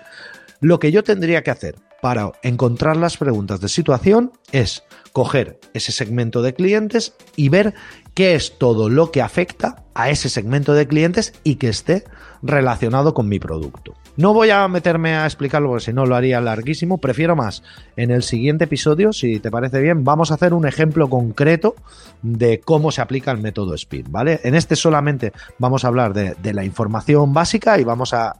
Lo 0.60 0.78
que 0.78 0.90
yo 0.90 1.04
tendría 1.04 1.42
que 1.42 1.50
hacer 1.50 1.76
para 2.00 2.32
encontrar 2.42 2.96
las 2.96 3.16
preguntas 3.16 3.60
de 3.60 3.68
situación 3.68 4.32
es 4.52 4.84
coger 5.12 5.58
ese 5.74 5.92
segmento 5.92 6.42
de 6.42 6.54
clientes 6.54 7.14
y 7.36 7.48
ver 7.48 7.74
qué 8.18 8.34
es 8.34 8.58
todo 8.58 8.88
lo 8.88 9.12
que 9.12 9.22
afecta 9.22 9.84
a 9.94 10.10
ese 10.10 10.28
segmento 10.28 10.74
de 10.74 10.88
clientes 10.88 11.32
y 11.44 11.54
que 11.54 11.68
esté 11.68 12.02
relacionado 12.42 13.14
con 13.14 13.28
mi 13.28 13.38
producto. 13.38 13.94
No 14.16 14.34
voy 14.34 14.50
a 14.50 14.66
meterme 14.66 15.14
a 15.14 15.24
explicarlo 15.24 15.68
porque 15.68 15.84
si 15.84 15.92
no 15.92 16.04
lo 16.04 16.16
haría 16.16 16.40
larguísimo, 16.40 16.98
prefiero 16.98 17.36
más. 17.36 17.62
En 17.94 18.10
el 18.10 18.24
siguiente 18.24 18.64
episodio, 18.64 19.12
si 19.12 19.38
te 19.38 19.52
parece 19.52 19.80
bien, 19.80 20.02
vamos 20.02 20.32
a 20.32 20.34
hacer 20.34 20.52
un 20.52 20.66
ejemplo 20.66 21.08
concreto 21.08 21.76
de 22.20 22.58
cómo 22.58 22.90
se 22.90 23.02
aplica 23.02 23.30
el 23.30 23.38
método 23.38 23.78
SPIN, 23.78 24.06
¿vale? 24.10 24.40
En 24.42 24.56
este 24.56 24.74
solamente 24.74 25.32
vamos 25.58 25.84
a 25.84 25.86
hablar 25.86 26.12
de, 26.12 26.52
la 26.52 26.64
información 26.64 27.32
básica 27.32 27.78
y 27.78 27.84
vamos 27.84 28.14
a, 28.14 28.34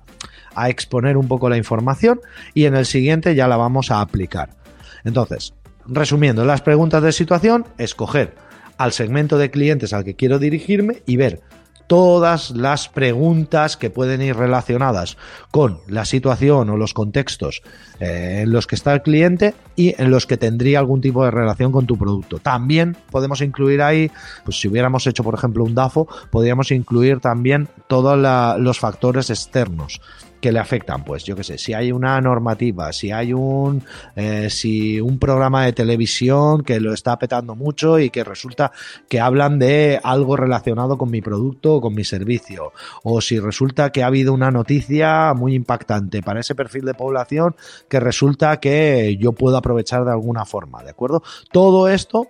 a 0.57 0.71
exponer 0.71 1.17
un 1.17 1.29
poco 1.29 1.49
la 1.49 1.57
información 1.57 2.21
y 2.53 2.65
en 2.65 2.75
el 2.75 2.85
siguiente 2.85 3.37
ya 3.37 3.47
la 3.47 3.57
vamos 3.57 3.93
a 3.93 4.01
aplicar. 4.01 4.57
Entonces, 5.05 5.55
resumiendo, 5.87 6.45
las 6.45 6.63
preguntas 6.63 7.01
de 7.01 7.13
situación, 7.13 7.65
escoger 7.79 8.48
al 8.79 8.93
segmento 8.93 9.37
de 9.37 9.51
clientes 9.51 9.93
al 9.93 10.05
que 10.05 10.15
quiero 10.15 10.39
dirigirme 10.39 11.03
y 11.07 11.17
ver 11.17 11.43
todas 11.89 12.51
las 12.51 12.89
preguntas 12.89 13.77
que 13.77 13.91
pueden 13.91 14.23
ir 14.23 14.37
relacionadas 14.37 15.17
con 15.51 15.81
la 15.89 16.05
situación 16.05 16.71
o 16.71 16.77
los 16.77 16.95
contextos 16.95 17.63
eh, 17.99 18.41
en 18.43 18.53
los 18.53 18.67
que 18.67 18.77
está 18.77 18.93
el 18.93 19.03
cliente 19.03 19.55
y 19.75 20.01
en 20.01 20.11
los 20.11 20.27
que 20.27 20.37
tendría 20.37 20.79
algún 20.79 21.01
tipo 21.01 21.25
de 21.25 21.31
relación 21.31 21.73
con 21.73 21.87
tu 21.87 21.97
producto. 21.97 22.39
También 22.39 22.97
podemos 23.11 23.41
incluir 23.41 23.83
ahí, 23.83 24.11
pues 24.45 24.61
si 24.61 24.69
hubiéramos 24.69 25.07
hecho 25.07 25.25
por 25.25 25.35
ejemplo 25.35 25.65
un 25.65 25.75
DAFO, 25.75 26.07
podríamos 26.31 26.71
incluir 26.71 27.21
también 27.21 27.69
todos 27.89 28.19
los 28.61 28.79
factores 28.79 29.31
externos 29.31 30.01
que 30.41 30.53
le 30.53 30.59
afectan, 30.59 31.05
pues 31.05 31.25
yo 31.25 31.35
qué 31.37 31.45
sé, 31.45 31.59
si 31.59 31.75
hay 31.75 31.93
una 31.93 32.21
normativa, 32.21 32.93
si 32.93 33.11
hay 33.11 33.33
un, 33.33 33.83
eh, 34.17 34.49
si 34.51 35.01
un 35.01 35.19
programa 35.19 35.65
de 35.65 35.73
televisión 35.73 36.63
que 36.63 36.81
lo 36.81 36.93
está 36.93 37.19
petando 37.19 37.55
mucho 37.55 37.99
y 37.99 38.11
que 38.11 38.25
resulta 38.25 38.73
que 39.09 39.21
hablan 39.21 39.59
de 39.59 40.01
algo 40.03 40.37
relacionado 40.37 40.97
con 40.97 41.11
mi 41.11 41.21
producto 41.21 41.77
o 41.77 41.81
con 41.81 41.95
mi 41.95 42.05
servicio, 42.05 42.73
o 43.03 43.21
si 43.21 43.39
resulta 43.41 43.91
que 43.91 44.03
ha 44.03 44.07
habido 44.07 44.33
una 44.33 44.51
noticia 44.51 45.35
muy 45.35 45.55
impactante 45.55 46.23
para 46.23 46.41
ese 46.41 46.55
perfil 46.55 46.85
de 46.85 46.95
población 46.95 47.57
que 47.89 48.01
resulta 48.01 48.59
que 48.61 49.17
yo 49.19 49.33
puedo 49.33 49.57
aprovechar 49.57 50.05
de 50.05 50.13
alguna 50.13 50.45
forma, 50.45 50.83
¿de 50.83 50.91
acuerdo? 50.91 51.23
Todo 51.51 51.89
esto 51.89 52.29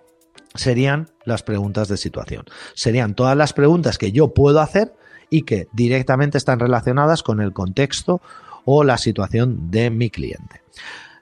serían 0.54 1.08
las 1.24 1.42
preguntas 1.42 1.88
de 1.88 1.96
situación. 1.96 2.44
Serían 2.74 3.14
todas 3.14 3.36
las 3.36 3.52
preguntas 3.52 3.98
que 3.98 4.12
yo 4.12 4.34
puedo 4.34 4.60
hacer 4.60 4.94
y 5.30 5.42
que 5.42 5.68
directamente 5.72 6.38
están 6.38 6.60
relacionadas 6.60 7.22
con 7.22 7.40
el 7.40 7.52
contexto 7.52 8.20
o 8.64 8.84
la 8.84 8.98
situación 8.98 9.70
de 9.70 9.90
mi 9.90 10.10
cliente. 10.10 10.62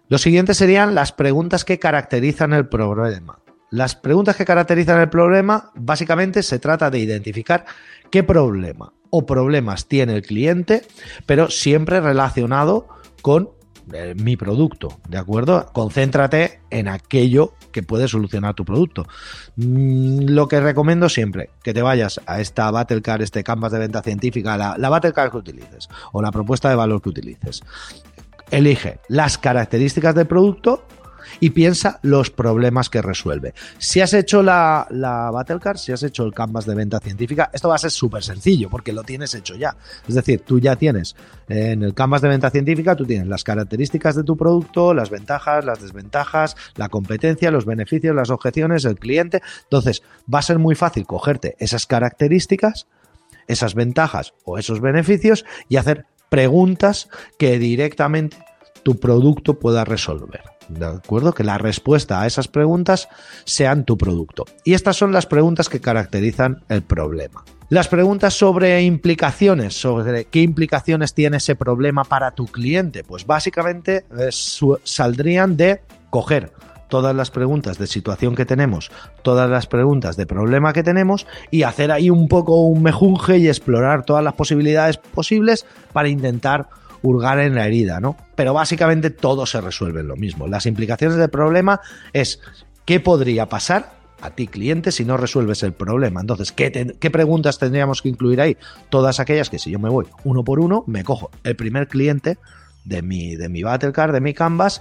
Lo 0.09 0.19
siguiente 0.19 0.55
serían 0.55 0.95
las 0.95 1.13
preguntas 1.13 1.65
que 1.65 1.79
caracterizan 1.79 2.53
el 2.53 2.69
problema. 2.69 3.39
Las 3.71 3.97
preguntas 3.97 4.37
que 4.37 4.45
caracterizan 4.45 5.01
el 5.01 5.09
problema 5.09 5.71
básicamente 5.75 6.43
se 6.43 6.61
trata 6.61 6.91
de 6.91 7.01
identificar 7.01 7.65
qué 8.11 8.23
problema 8.23 8.93
o 9.11 9.27
problemas 9.27 9.87
tiene 9.87 10.15
el 10.15 10.23
cliente, 10.23 10.83
pero 11.27 11.51
siempre 11.51 12.01
relacionado 12.01 12.87
con 13.23 13.51
eh, 13.93 14.15
mi 14.17 14.37
producto, 14.37 15.01
¿de 15.09 15.19
acuerdo? 15.19 15.67
Concéntrate 15.73 16.61
en 16.71 16.89
aquello 16.89 17.55
que 17.73 17.83
puede 17.83 18.09
solucionar 18.09 18.55
tu 18.55 18.65
producto. 18.65 19.07
Mm, 19.57 20.31
lo 20.31 20.49
que 20.49 20.61
recomiendo 20.61 21.09
siempre, 21.09 21.51
que 21.63 21.73
te 21.73 21.83
vayas 21.83 22.21
a 22.27 22.41
esta 22.41 22.71
Battlecar, 22.71 23.23
este 23.23 23.45
canvas 23.45 23.73
de 23.73 23.79
venta 23.79 24.03
científica, 24.03 24.57
la, 24.57 24.77
la 24.79 24.89
Battlecar 24.89 25.31
que 25.31 25.37
utilices 25.37 25.89
o 26.13 26.21
la 26.21 26.33
propuesta 26.33 26.69
de 26.69 26.75
valor 26.75 27.01
que 27.01 27.11
utilices. 27.11 27.63
Elige 28.51 28.99
las 29.09 29.39
características 29.39 30.15
del 30.15 30.27
producto 30.27 30.87
y 31.41 31.51
piensa 31.51 31.99
los 32.03 32.31
problemas 32.31 32.89
que 32.91 33.03
resuelve. 33.03 33.55
Si 33.79 34.01
has 34.01 34.15
hecho 34.15 34.43
la, 34.43 34.87
la 34.91 35.31
Battlecard, 35.31 35.79
si 35.79 35.93
has 35.93 36.03
hecho 36.03 36.25
el 36.25 36.33
canvas 36.33 36.67
de 36.67 36.75
venta 36.75 37.01
científica, 37.01 37.51
esto 37.53 37.69
va 37.69 37.77
a 37.77 37.79
ser 37.79 37.91
súper 37.91 38.23
sencillo 38.23 38.69
porque 38.71 38.93
lo 38.93 39.03
tienes 39.03 39.35
hecho 39.35 39.55
ya. 39.55 39.77
Es 40.09 40.15
decir, 40.15 40.41
tú 40.41 40.59
ya 40.59 40.77
tienes 40.77 41.17
eh, 41.49 41.73
en 41.73 41.83
el 41.83 41.95
canvas 41.95 42.23
de 42.23 42.29
venta 42.29 42.51
científica, 42.51 42.97
tú 42.97 43.05
tienes 43.05 43.29
las 43.29 43.45
características 43.45 44.17
de 44.17 44.25
tu 44.25 44.37
producto, 44.37 44.95
las 44.95 45.11
ventajas, 45.11 45.65
las 45.65 45.81
desventajas, 45.81 46.57
la 46.77 46.89
competencia, 46.89 47.51
los 47.51 47.65
beneficios, 47.65 48.15
las 48.15 48.31
objeciones, 48.31 48.85
el 48.85 48.99
cliente. 48.99 49.43
Entonces, 49.65 50.03
va 50.33 50.41
a 50.41 50.43
ser 50.43 50.59
muy 50.59 50.75
fácil 50.75 51.07
cogerte 51.07 51.57
esas 51.59 51.87
características, 51.87 52.87
esas 53.47 53.75
ventajas 53.75 54.35
o 54.45 54.59
esos 54.59 54.81
beneficios 54.81 55.45
y 55.69 55.77
hacer 55.77 56.07
preguntas 56.29 57.09
que 57.39 57.59
directamente 57.59 58.37
tu 58.83 58.99
producto 58.99 59.59
pueda 59.59 59.85
resolver. 59.85 60.56
¿De 60.69 60.87
acuerdo? 60.87 61.33
Que 61.33 61.45
la 61.45 61.59
respuesta 61.59 62.21
a 62.21 62.27
esas 62.27 62.49
preguntas 62.49 63.09
sean 63.45 63.85
tu 63.85 63.97
producto. 63.97 64.45
Y 64.65 64.75
estas 64.75 64.97
son 64.97 65.13
las 65.13 65.27
preguntas 65.27 65.69
que 65.69 65.81
caracterizan 65.81 66.63
el 66.69 66.83
problema. 66.83 67.45
Las 67.69 67.89
preguntas 67.89 68.35
sobre 68.35 68.83
implicaciones, 68.83 69.75
sobre 69.75 70.27
qué 70.27 70.41
implicaciones 70.41 71.15
tiene 71.15 71.39
ese 71.39 71.57
problema 71.57 72.05
para 72.05 72.31
tu 72.31 72.47
cliente, 72.47 73.03
pues 73.03 73.27
básicamente 73.27 74.05
eh, 74.17 74.29
saldrían 74.31 75.57
de 75.57 75.81
coger 76.11 76.53
todas 76.89 77.15
las 77.15 77.33
preguntas 77.33 77.79
de 77.79 77.89
situación 77.89 78.37
que 78.37 78.47
tenemos, 78.47 78.91
todas 79.23 79.51
las 79.51 79.67
preguntas 79.67 80.17
de 80.17 80.27
problema 80.27 80.73
que 80.73 80.85
tenemos 80.85 81.27
y 81.51 81.65
hacer 81.65 81.91
ahí 81.91 82.11
un 82.11 82.29
poco 82.29 82.61
un 82.61 82.83
mejunje 82.83 83.39
y 83.39 83.49
explorar 83.49 84.05
todas 84.05 84.23
las 84.23 84.35
posibilidades 84.35 84.97
posibles 84.99 85.67
para 85.93 86.09
intentar 86.09 86.69
hurgar 87.03 87.39
en 87.41 87.55
la 87.55 87.67
herida, 87.67 88.01
¿no? 88.01 88.17
Pero 88.35 88.55
básicamente 88.55 89.11
todo 89.11 89.47
se 89.47 89.61
resuelve 89.61 90.03
lo 90.03 90.17
mismo. 90.17 90.47
Las 90.47 90.67
implicaciones 90.67 91.17
del 91.17 91.31
problema 91.31 91.81
es 92.13 92.41
qué 92.85 93.01
podría 93.01 93.49
pasar 93.49 93.97
a 94.21 94.31
ti 94.31 94.47
cliente 94.47 94.93
si 94.93 95.05
no 95.05 95.17
resuelves 95.17 95.63
el 95.63 95.73
problema. 95.73 96.21
Entonces, 96.21 96.53
¿qué, 96.53 96.97
¿qué, 96.99 97.11
preguntas 97.11 97.59
tendríamos 97.59 98.03
que 98.03 98.09
incluir 98.09 98.41
ahí? 98.41 98.57
Todas 98.89 99.21
aquellas 99.21 99.51
que 99.51 99.59
si 99.59 99.71
yo 99.71 99.79
me 99.79 99.89
voy 99.89 100.07
uno 100.25 100.43
por 100.43 100.61
uno, 100.61 100.85
me 100.87 101.05
cojo 101.05 101.31
el 101.45 101.57
primer 101.57 101.89
cliente 101.89 102.39
de 102.85 103.03
mi, 103.03 103.37
de 103.37 103.49
mi 103.49 103.63
Battlecard, 103.63 104.13
de 104.13 104.21
mi 104.21 104.33
Canvas, 104.33 104.81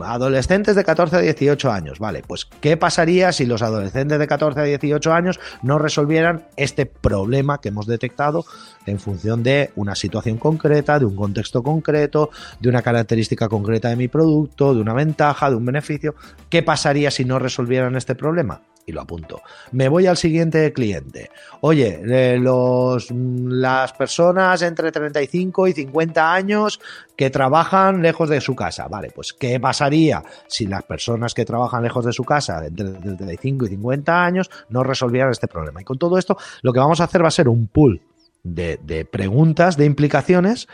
Adolescentes 0.00 0.76
de 0.76 0.84
14 0.84 1.16
a 1.16 1.20
18 1.20 1.70
años, 1.72 1.98
vale, 1.98 2.22
pues 2.26 2.44
¿qué 2.44 2.76
pasaría 2.76 3.32
si 3.32 3.46
los 3.46 3.62
adolescentes 3.62 4.18
de 4.18 4.26
14 4.26 4.60
a 4.60 4.64
18 4.64 5.12
años 5.12 5.40
no 5.62 5.78
resolvieran 5.78 6.44
este 6.56 6.86
problema 6.86 7.60
que 7.60 7.68
hemos 7.68 7.86
detectado 7.86 8.44
en 8.86 8.98
función 8.98 9.42
de 9.42 9.70
una 9.76 9.94
situación 9.94 10.38
concreta, 10.38 10.98
de 10.98 11.04
un 11.04 11.16
contexto 11.16 11.62
concreto, 11.62 12.30
de 12.60 12.68
una 12.68 12.82
característica 12.82 13.48
concreta 13.48 13.88
de 13.88 13.96
mi 13.96 14.08
producto, 14.08 14.74
de 14.74 14.80
una 14.80 14.94
ventaja, 14.94 15.50
de 15.50 15.56
un 15.56 15.64
beneficio? 15.64 16.14
¿Qué 16.48 16.62
pasaría 16.62 17.10
si 17.10 17.24
no 17.24 17.38
resolvieran 17.38 17.96
este 17.96 18.14
problema? 18.14 18.60
Y 18.88 18.92
lo 18.92 19.02
apunto. 19.02 19.42
Me 19.72 19.88
voy 19.88 20.06
al 20.06 20.16
siguiente 20.16 20.72
cliente. 20.72 21.30
Oye, 21.60 22.00
eh, 22.08 22.38
los, 22.38 23.10
las 23.10 23.92
personas 23.92 24.62
entre 24.62 24.90
35 24.90 25.68
y 25.68 25.72
50 25.74 26.32
años 26.32 26.80
que 27.14 27.28
trabajan 27.28 28.00
lejos 28.00 28.30
de 28.30 28.40
su 28.40 28.56
casa. 28.56 28.88
Vale, 28.88 29.10
pues 29.14 29.34
¿qué 29.34 29.60
pasaría 29.60 30.22
si 30.46 30.66
las 30.66 30.84
personas 30.84 31.34
que 31.34 31.44
trabajan 31.44 31.82
lejos 31.82 32.06
de 32.06 32.14
su 32.14 32.24
casa 32.24 32.64
entre 32.64 32.92
35 32.92 33.66
y 33.66 33.68
50 33.68 34.24
años 34.24 34.50
no 34.70 34.82
resolvieran 34.82 35.30
este 35.30 35.48
problema? 35.48 35.82
Y 35.82 35.84
con 35.84 35.98
todo 35.98 36.16
esto, 36.16 36.38
lo 36.62 36.72
que 36.72 36.80
vamos 36.80 37.00
a 37.00 37.04
hacer 37.04 37.22
va 37.22 37.28
a 37.28 37.32
ser 37.32 37.48
un 37.48 37.66
pool 37.66 38.00
de 38.42 39.06
preguntas, 39.10 39.76
de 39.76 39.84
implicaciones, 39.84 40.68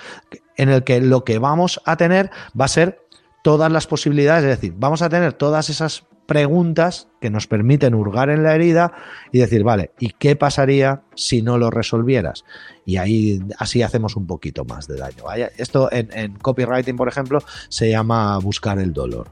en 0.57 0.69
el 0.69 0.85
que 0.85 1.01
lo 1.01 1.25
que 1.25 1.41
vamos 1.41 1.81
a 1.85 1.97
tener 1.97 2.31
va 2.59 2.67
a 2.67 2.69
ser 2.69 3.01
todas 3.43 3.73
las 3.73 3.89
posibilidades, 3.89 4.45
es 4.45 4.61
decir, 4.61 4.75
vamos 4.77 5.03
a 5.03 5.09
tener 5.09 5.33
todas 5.33 5.69
esas 5.69 6.05
preguntas 6.27 7.09
que 7.21 7.31
nos 7.31 7.47
permiten 7.47 7.95
hurgar 7.95 8.31
en 8.31 8.43
la 8.43 8.55
herida 8.55 8.93
y 9.33 9.39
decir, 9.39 9.65
vale, 9.65 9.93
¿y 9.99 10.11
qué 10.11 10.37
pasaría 10.37 11.03
si 11.15 11.43
no 11.43 11.59
lo 11.59 11.71
resolvieras? 11.71 12.45
Y 12.85 12.97
ahí 12.97 13.41
así 13.59 13.83
hacemos 13.83 14.17
un 14.17 14.27
poquito 14.27 14.65
más 14.65 14.87
de 14.87 14.97
daño. 14.97 15.25
Esto 15.57 15.89
en, 15.93 16.35
copywriting, 16.37 16.97
por 16.97 17.09
ejemplo, 17.09 17.41
se 17.69 17.91
llama 17.91 18.39
buscar 18.39 18.79
el 18.79 18.93
dolor. 18.93 19.29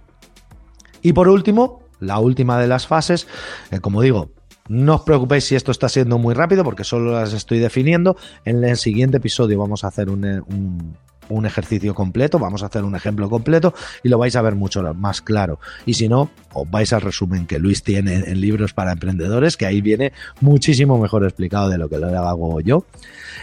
Y 1.03 1.13
por 1.13 1.29
último, 1.29 1.83
la 2.01 2.19
última 2.19 2.59
de 2.61 2.69
las 2.69 2.87
fases, 2.87 3.27
eh, 3.71 3.81
como 3.81 4.03
digo, 4.03 4.31
no 4.69 4.95
os 4.97 5.03
preocupéis 5.03 5.45
si 5.45 5.57
esto 5.57 5.73
está 5.73 5.89
siendo 5.89 6.19
muy 6.19 6.35
rápido 6.35 6.63
porque 6.65 6.85
solo 6.85 7.13
las 7.13 7.33
estoy 7.33 7.59
definiendo. 7.59 8.17
En 8.45 8.63
el 8.63 8.77
siguiente 8.77 9.17
episodio 9.17 9.59
vamos 9.59 9.85
a 9.85 9.89
hacer 9.89 10.09
un, 10.09 10.25
un 10.25 10.97
ejercicio 11.47 11.95
completo, 11.95 12.39
vamos 12.39 12.63
a 12.63 12.67
hacer 12.67 12.85
un 12.85 12.95
ejemplo 12.95 13.29
completo 13.29 13.75
y 14.03 14.09
lo 14.09 14.19
vais 14.19 14.37
a 14.37 14.43
ver 14.43 14.55
mucho 14.55 14.83
más 14.95 15.23
claro. 15.23 15.59
Y 15.87 15.95
si 15.95 16.09
no, 16.09 16.31
os 16.53 16.71
vais 16.71 16.93
al 16.93 17.01
resumen 17.01 17.47
que 17.47 17.59
Luis 17.59 17.83
tiene 17.83 18.15
en 18.15 18.41
libros 18.41 18.73
para 18.73 18.93
emprendedores, 18.93 19.57
que 19.57 19.67
ahí 19.67 19.81
viene 19.81 20.13
muchísimo 20.41 20.99
mejor 20.99 21.25
explicado 21.25 21.69
de 21.69 21.79
lo 21.79 21.89
que 21.89 21.99
lo 21.99 22.07
hago 22.09 22.61
yo. 22.61 22.85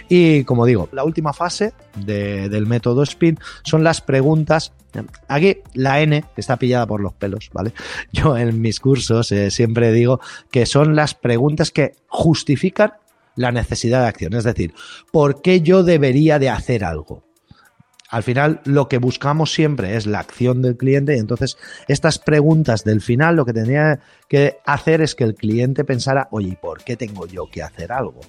Y 0.08 0.44
como 0.44 0.66
digo, 0.66 0.90
la 0.92 1.04
última 1.04 1.34
fase 1.34 1.74
del 1.96 2.66
método 2.68 3.06
SPIN 3.06 3.40
son 3.64 3.84
las 3.84 4.02
preguntas 4.02 4.74
Aquí 5.28 5.58
la 5.74 6.02
N 6.02 6.26
está 6.36 6.58
pillada 6.58 6.88
por 6.88 7.02
los 7.02 7.14
pelos, 7.14 7.50
¿vale? 7.54 7.74
Yo 8.12 8.36
en 8.38 8.60
mis 8.60 8.80
cursos 8.80 9.32
eh, 9.32 9.52
siempre 9.52 9.92
digo 9.92 10.20
que 10.52 10.66
son 10.66 10.96
las 10.96 11.14
preguntas 11.14 11.72
que 11.72 11.94
justifican 12.08 12.94
la 13.36 13.52
necesidad 13.52 14.02
de 14.02 14.08
acción. 14.08 14.34
Es 14.34 14.44
decir, 14.44 14.74
¿por 15.12 15.42
qué 15.42 15.62
yo 15.62 15.84
debería 15.84 16.40
de 16.40 16.50
hacer 16.50 16.84
algo? 16.84 17.29
Al 18.10 18.24
final 18.24 18.62
lo 18.66 18.88
que 18.88 18.98
buscamos 18.98 19.54
siempre 19.54 19.96
es 19.96 20.08
la 20.08 20.20
acción 20.20 20.64
del 20.64 20.78
cliente 20.78 21.16
y 21.16 21.20
entonces 21.20 21.58
estas 21.88 22.18
preguntas 22.18 22.84
del 22.84 23.02
final 23.02 23.36
lo 23.36 23.46
que 23.46 23.54
tendría 23.54 24.00
que 24.28 24.58
hacer 24.66 25.02
es 25.02 25.14
que 25.14 25.24
el 25.24 25.36
cliente 25.36 25.84
pensara, 25.84 26.28
oye, 26.32 26.58
¿por 26.60 26.84
qué 26.84 26.98
tengo 26.98 27.28
yo 27.28 27.46
que 27.52 27.62
hacer 27.62 27.92
algo? 27.92 28.22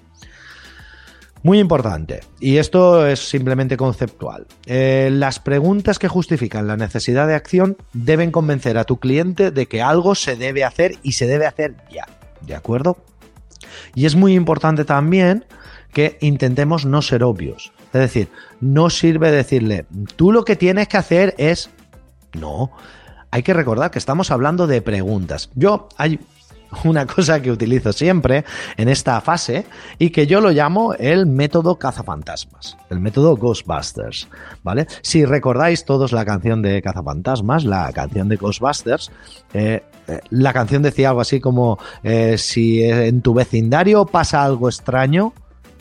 Muy 1.43 1.59
importante, 1.59 2.21
y 2.39 2.59
esto 2.59 3.07
es 3.07 3.21
simplemente 3.21 3.79
conceptual. 3.79 4.47
Eh, 4.67 5.09
las 5.11 5.39
preguntas 5.39 5.99
que 5.99 6.07
justifican 6.07 6.67
la 6.67 6.77
necesidad 6.77 7.27
de 7.27 7.35
acción 7.35 7.79
deben 7.95 8.31
convencer 8.31 8.77
a 8.77 8.85
tu 8.85 8.99
cliente 8.99 9.51
de 9.51 9.65
que 9.65 9.81
algo 9.81 10.15
se 10.15 10.37
debe 10.37 10.65
hacer 10.65 10.97
y 11.03 11.13
se 11.13 11.27
debe 11.27 11.47
hacer 11.47 11.77
ya. 11.91 12.07
¿De 12.43 12.55
acuerdo? 12.55 12.99
Y 13.95 14.05
es 14.05 14.17
muy 14.17 14.35
importante 14.35 14.85
también 14.85 15.47
que 15.95 16.19
intentemos 16.21 16.85
no 16.85 17.01
ser 17.01 17.23
obvios. 17.25 17.73
Es 17.93 18.01
decir, 18.01 18.29
no 18.61 18.91
sirve 18.91 19.31
decirle, 19.31 19.87
tú 20.17 20.33
lo 20.33 20.45
que 20.45 20.57
tienes 20.57 20.89
que 20.89 20.97
hacer 20.97 21.35
es... 21.39 21.71
No, 22.35 22.71
hay 23.31 23.43
que 23.43 23.55
recordar 23.55 23.91
que 23.91 23.99
estamos 23.99 24.31
hablando 24.31 24.67
de 24.67 24.83
preguntas. 24.83 25.51
Yo 25.55 25.89
hay 25.97 26.21
una 26.85 27.07
cosa 27.07 27.41
que 27.41 27.51
utilizo 27.51 27.93
siempre 27.93 28.45
en 28.77 28.89
esta 28.89 29.21
fase 29.21 29.67
y 29.99 30.11
que 30.11 30.27
yo 30.27 30.41
lo 30.41 30.51
llamo 30.51 30.95
el 30.95 31.27
método 31.27 31.77
cazafantasmas, 31.77 32.77
el 32.91 33.01
método 33.01 33.37
Ghostbusters, 33.37 34.29
¿vale? 34.63 34.87
Si 35.03 35.25
recordáis 35.25 35.85
todos 35.85 36.13
la 36.13 36.25
canción 36.25 36.63
de 36.63 36.81
cazafantasmas, 36.83 37.65
la 37.65 37.93
canción 37.93 38.29
de 38.29 38.37
Ghostbusters, 38.37 39.11
eh, 39.53 39.83
eh, 40.07 40.21
la 40.31 40.53
canción 40.53 40.83
decía 40.83 41.09
algo 41.09 41.21
así 41.21 41.41
como, 41.41 41.79
eh, 42.03 42.39
si 42.39 42.83
en 42.83 43.23
tu 43.23 43.35
vecindario 43.35 44.07
pasa 44.07 44.45
algo 44.45 44.69
extraño, 44.69 45.33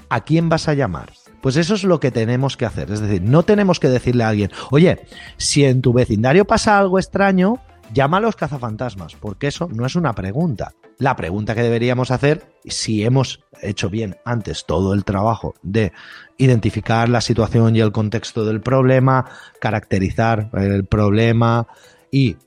¿a 0.09 0.21
quién 0.21 0.49
vas 0.49 0.67
a 0.67 0.73
llamar? 0.73 1.18
Pues 1.41 1.55
eso 1.55 1.75
es 1.75 1.83
lo 1.83 1.99
que 1.99 2.11
tenemos 2.11 2.57
que 2.57 2.65
hacer. 2.65 2.91
Es 2.91 2.99
decir, 2.99 3.21
no 3.21 3.43
tenemos 3.43 3.79
que 3.79 3.87
decirle 3.87 4.23
a 4.23 4.29
alguien, 4.29 4.51
oye, 4.71 4.99
si 5.37 5.65
en 5.65 5.81
tu 5.81 5.93
vecindario 5.93 6.45
pasa 6.45 6.77
algo 6.77 6.99
extraño, 6.99 7.59
llama 7.93 8.17
a 8.17 8.21
los 8.21 8.35
cazafantasmas, 8.35 9.15
porque 9.15 9.47
eso 9.47 9.67
no 9.71 9.85
es 9.85 9.95
una 9.95 10.13
pregunta. 10.13 10.73
La 10.97 11.15
pregunta 11.15 11.55
que 11.55 11.63
deberíamos 11.63 12.11
hacer, 12.11 12.43
si 12.65 13.03
hemos 13.03 13.39
hecho 13.61 13.89
bien 13.89 14.17
antes 14.25 14.65
todo 14.65 14.93
el 14.93 15.05
trabajo 15.05 15.55
de 15.63 15.93
identificar 16.37 17.07
la 17.07 17.21
situación 17.21 17.75
y 17.75 17.79
el 17.79 17.93
contexto 17.93 18.43
del 18.43 18.61
problema, 18.61 19.25
caracterizar 19.61 20.49
el 20.53 20.85
problema, 20.85 21.67
y 22.11 22.37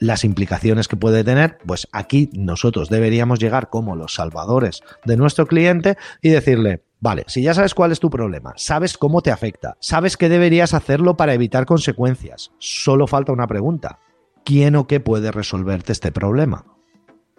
las 0.00 0.24
implicaciones 0.24 0.88
que 0.88 0.96
puede 0.96 1.24
tener, 1.24 1.58
pues 1.64 1.88
aquí 1.92 2.30
nosotros 2.32 2.88
deberíamos 2.88 3.38
llegar 3.38 3.70
como 3.70 3.96
los 3.96 4.14
salvadores 4.14 4.82
de 5.04 5.16
nuestro 5.16 5.46
cliente 5.46 5.96
y 6.20 6.30
decirle, 6.30 6.82
Vale, 7.04 7.24
si 7.26 7.42
ya 7.42 7.52
sabes 7.52 7.74
cuál 7.74 7.92
es 7.92 8.00
tu 8.00 8.08
problema, 8.08 8.54
sabes 8.56 8.96
cómo 8.96 9.20
te 9.20 9.30
afecta, 9.30 9.76
sabes 9.78 10.16
qué 10.16 10.30
deberías 10.30 10.72
hacerlo 10.72 11.18
para 11.18 11.34
evitar 11.34 11.66
consecuencias, 11.66 12.50
solo 12.56 13.06
falta 13.06 13.30
una 13.30 13.46
pregunta. 13.46 13.98
¿Quién 14.42 14.74
o 14.74 14.86
qué 14.86 15.00
puede 15.00 15.30
resolverte 15.30 15.92
este 15.92 16.12
problema? 16.12 16.64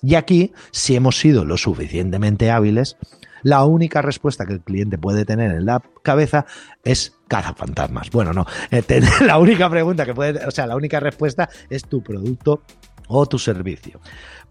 Y 0.03 0.13
aquí, 0.13 0.53
si 0.69 0.95
hemos 0.95 1.17
sido 1.17 1.45
lo 1.45 1.57
suficientemente 1.57 2.51
hábiles, 2.51 2.97
la 3.41 3.65
única 3.65 4.03
respuesta 4.03 4.45
que 4.45 4.53
el 4.53 4.61
cliente 4.61 4.99
puede 4.99 5.25
tener 5.25 5.49
en 5.49 5.65
la 5.65 5.81
cabeza 6.03 6.45
es 6.83 7.17
fantasmas. 7.57 8.11
Bueno, 8.11 8.33
no, 8.33 8.45
eh, 8.69 8.83
la 9.25 9.39
única 9.39 9.67
pregunta 9.67 10.05
que 10.05 10.13
puede, 10.13 10.45
o 10.45 10.51
sea, 10.51 10.67
la 10.67 10.75
única 10.75 10.99
respuesta 10.99 11.49
es 11.71 11.85
tu 11.85 12.03
producto 12.03 12.61
o 13.07 13.25
tu 13.25 13.39
servicio. 13.39 13.99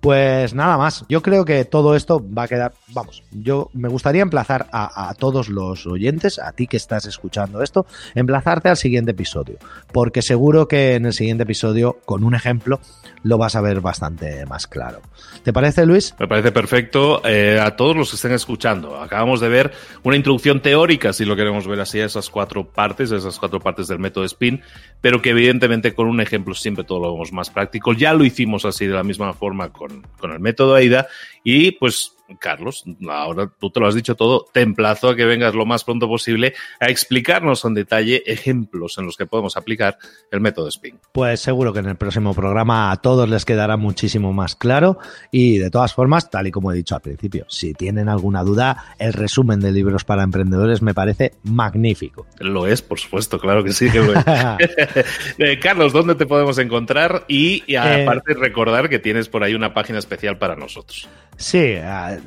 Pues 0.05 0.53
nada 0.53 0.77
más, 0.77 1.07
yo 1.09 1.23
creo 1.23 1.47
que 1.47 1.64
todo 1.64 1.97
esto 1.97 2.23
va 2.23 2.43
a 2.43 2.49
quedar, 2.49 2.75
vamos, 2.88 3.23
yo 3.31 3.71
me 3.73 3.88
gustaría 3.88 4.21
emplazar 4.21 4.67
a, 4.71 5.14
todos 5.19 5.49
los 5.49 5.87
oyentes, 5.87 6.38
a 6.38 6.53
ti 6.53 6.67
que 6.67 6.77
estás 6.77 7.07
escuchando 7.07 7.62
esto, 7.62 7.87
emplazarte 8.14 8.69
al 8.69 8.77
siguiente 8.77 9.12
episodio, 9.12 9.57
porque 9.95 10.21
seguro 10.21 10.69
que 10.69 10.97
en 10.97 11.07
el 11.07 11.14
siguiente 11.14 11.45
episodio, 11.45 12.01
con 12.05 12.23
un 12.23 12.35
ejemplo, 12.35 12.81
lo 13.23 13.38
vas 13.38 13.57
a 13.57 13.62
ver 13.62 13.81
bastante 13.81 14.45
más 14.45 14.67
claro. 14.67 15.01
¿Te 15.43 15.55
parece, 15.55 15.87
Luis? 15.87 16.14
Me 16.19 16.29
parece 16.29 16.53
perfecto. 16.53 17.23
Eh, 17.25 17.59
a 17.59 17.75
todos 17.75 17.97
los 17.97 18.11
que 18.11 18.17
estén 18.17 18.33
escuchando, 18.33 19.01
acabamos 19.01 19.40
de 19.40 19.49
ver 19.49 19.73
una 20.03 20.17
introducción 20.17 20.61
teórica, 20.61 21.14
si 21.14 21.25
lo 21.25 21.35
queremos 21.35 21.67
ver 21.67 21.81
así, 21.81 22.01
a 22.01 22.05
esas 22.05 22.29
cuatro 22.29 22.69
partes, 22.69 23.11
a 23.11 23.17
esas 23.17 23.38
cuatro 23.38 23.61
partes 23.61 23.88
del 23.88 24.01
método 24.01 24.29
SPIN, 24.29 24.61
pero 25.01 25.23
que 25.23 25.31
evidentemente 25.31 25.95
con 25.95 26.09
un 26.09 26.21
ejemplo 26.21 26.55
siempre 26.55 26.85
todo 26.85 27.01
lo 27.01 27.12
vemos 27.12 27.33
más 27.33 27.49
práctico. 27.49 27.95
Ya 27.95 28.12
lo 28.12 28.25
hicimos 28.25 28.67
así 28.67 28.87
de 28.87 28.93
la 28.93 29.03
misma 29.03 29.33
forma 29.33 29.71
con 29.71 29.93
con, 30.18 30.33
el 30.33 30.40
método 30.40 30.74
AIDA 30.74 31.07
y 31.42 31.72
pues 31.72 32.13
Carlos, 32.37 32.85
ahora 33.09 33.51
tú 33.59 33.70
te 33.70 33.81
lo 33.81 33.87
has 33.87 33.94
dicho 33.94 34.14
todo, 34.14 34.47
te 34.53 34.61
emplazo 34.61 35.11
a 35.11 35.16
que 35.16 35.25
vengas 35.25 35.55
lo 35.55 35.66
más 35.66 35.85
pronto 35.85 36.09
posible 36.09 36.55
a 36.81 36.87
explicarnos 36.87 37.64
en 37.64 37.75
detalle 37.75 38.23
ejemplos 38.27 38.99
en 38.99 39.07
los 39.07 39.16
que 39.16 39.27
podemos 39.27 39.57
aplicar 39.57 39.99
el 40.31 40.40
método 40.40 40.70
SPIN. 40.70 40.99
Pues 41.12 41.40
seguro 41.40 41.73
que 41.73 41.81
en 41.81 41.87
el 41.87 41.97
próximo 41.97 42.35
programa 42.35 42.90
a 42.90 42.97
todos 42.97 43.29
les 43.29 43.44
quedará 43.44 43.77
muchísimo 43.77 44.33
más 44.33 44.57
claro 44.57 44.99
y 45.31 45.59
de 45.59 45.70
todas 45.70 45.94
formas, 45.94 46.31
tal 46.31 46.47
y 46.47 46.51
como 46.51 46.73
he 46.73 46.77
dicho 46.77 46.94
al 46.94 47.01
principio, 47.01 47.47
si 47.49 47.75
tienen 47.75 48.09
alguna 48.09 48.42
duda, 48.42 48.94
el 48.99 49.12
resumen 49.12 49.61
de 49.61 49.73
libros 49.73 50.05
para 50.05 50.23
emprendedores 50.23 50.83
me 50.83 50.94
parece 50.94 51.35
magnífico. 51.44 52.27
Lo 52.38 52.66
es, 52.66 52.83
por 52.83 52.99
supuesto, 52.99 53.38
claro 53.38 53.64
que 53.64 53.73
sí. 53.73 53.88
Eh, 55.38 55.59
Carlos, 55.59 55.92
¿dónde 55.92 56.14
te 56.14 56.27
podemos 56.27 56.59
encontrar? 56.59 57.25
Y, 57.29 57.62
y 57.66 57.77
aparte 57.77 58.33
eh, 58.33 58.37
recordar 58.37 58.88
que 58.88 58.99
tienes 58.99 59.29
por 59.29 59.42
ahí 59.42 59.55
una 59.55 59.75
página 59.75 59.99
especial 59.99 60.38
para 60.38 60.57
nosotros. 60.57 61.09
Sí, 61.37 61.75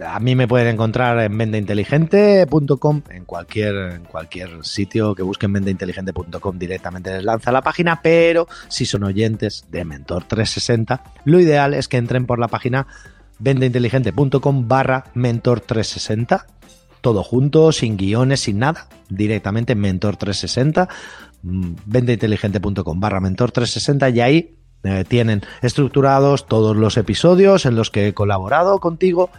a, 0.06 0.20
mí 0.20 0.36
me 0.36 0.48
pueden 0.48 0.68
encontrar 0.68 1.20
en 1.20 1.38
vendeinteligente.com, 1.38 3.02
en 3.10 3.26
cualquier, 3.26 3.76
en 3.94 4.04
cualquier 4.04 4.64
sitio 4.64 5.16
que 5.16 5.24
busquen 5.24 5.54
vendeinteligente.com 5.54 6.58
directamente 6.58 7.12
les 7.12 7.24
lanza 7.24 7.52
la 7.52 7.62
página, 7.62 8.02
pero 8.02 8.48
si 8.68 8.86
son 8.86 9.04
oyentes 9.04 9.66
de 9.70 9.86
Mentor 9.86 10.24
360, 10.24 11.04
lo 11.26 11.40
ideal 11.40 11.74
es 11.74 11.88
que 11.88 11.98
entren 11.98 12.26
por 12.26 12.40
la 12.40 12.48
página 12.48 12.88
vendeinteligente.com 13.40 14.68
barra 14.68 15.06
Mentor 15.14 15.62
360, 15.62 16.48
todo 17.02 17.24
junto, 17.24 17.72
sin 17.72 17.98
guiones, 17.98 18.42
sin 18.42 18.60
nada, 18.60 18.88
directamente 19.10 19.76
Mentor 19.76 20.18
360, 20.18 20.88
mm, 21.44 21.74
vendeinteligente.com 21.86 23.00
barra 23.00 23.20
Mentor 23.20 23.52
360 23.52 24.10
y 24.10 24.22
ahí 24.22 24.58
eh, 24.84 25.04
tienen 25.08 25.42
estructurados 25.62 26.46
todos 26.46 26.76
los 26.76 26.98
episodios 26.98 27.66
en 27.66 27.76
los 27.76 27.90
que 27.90 28.08
he 28.08 28.14
colaborado 28.14 28.80
contigo, 28.80 29.30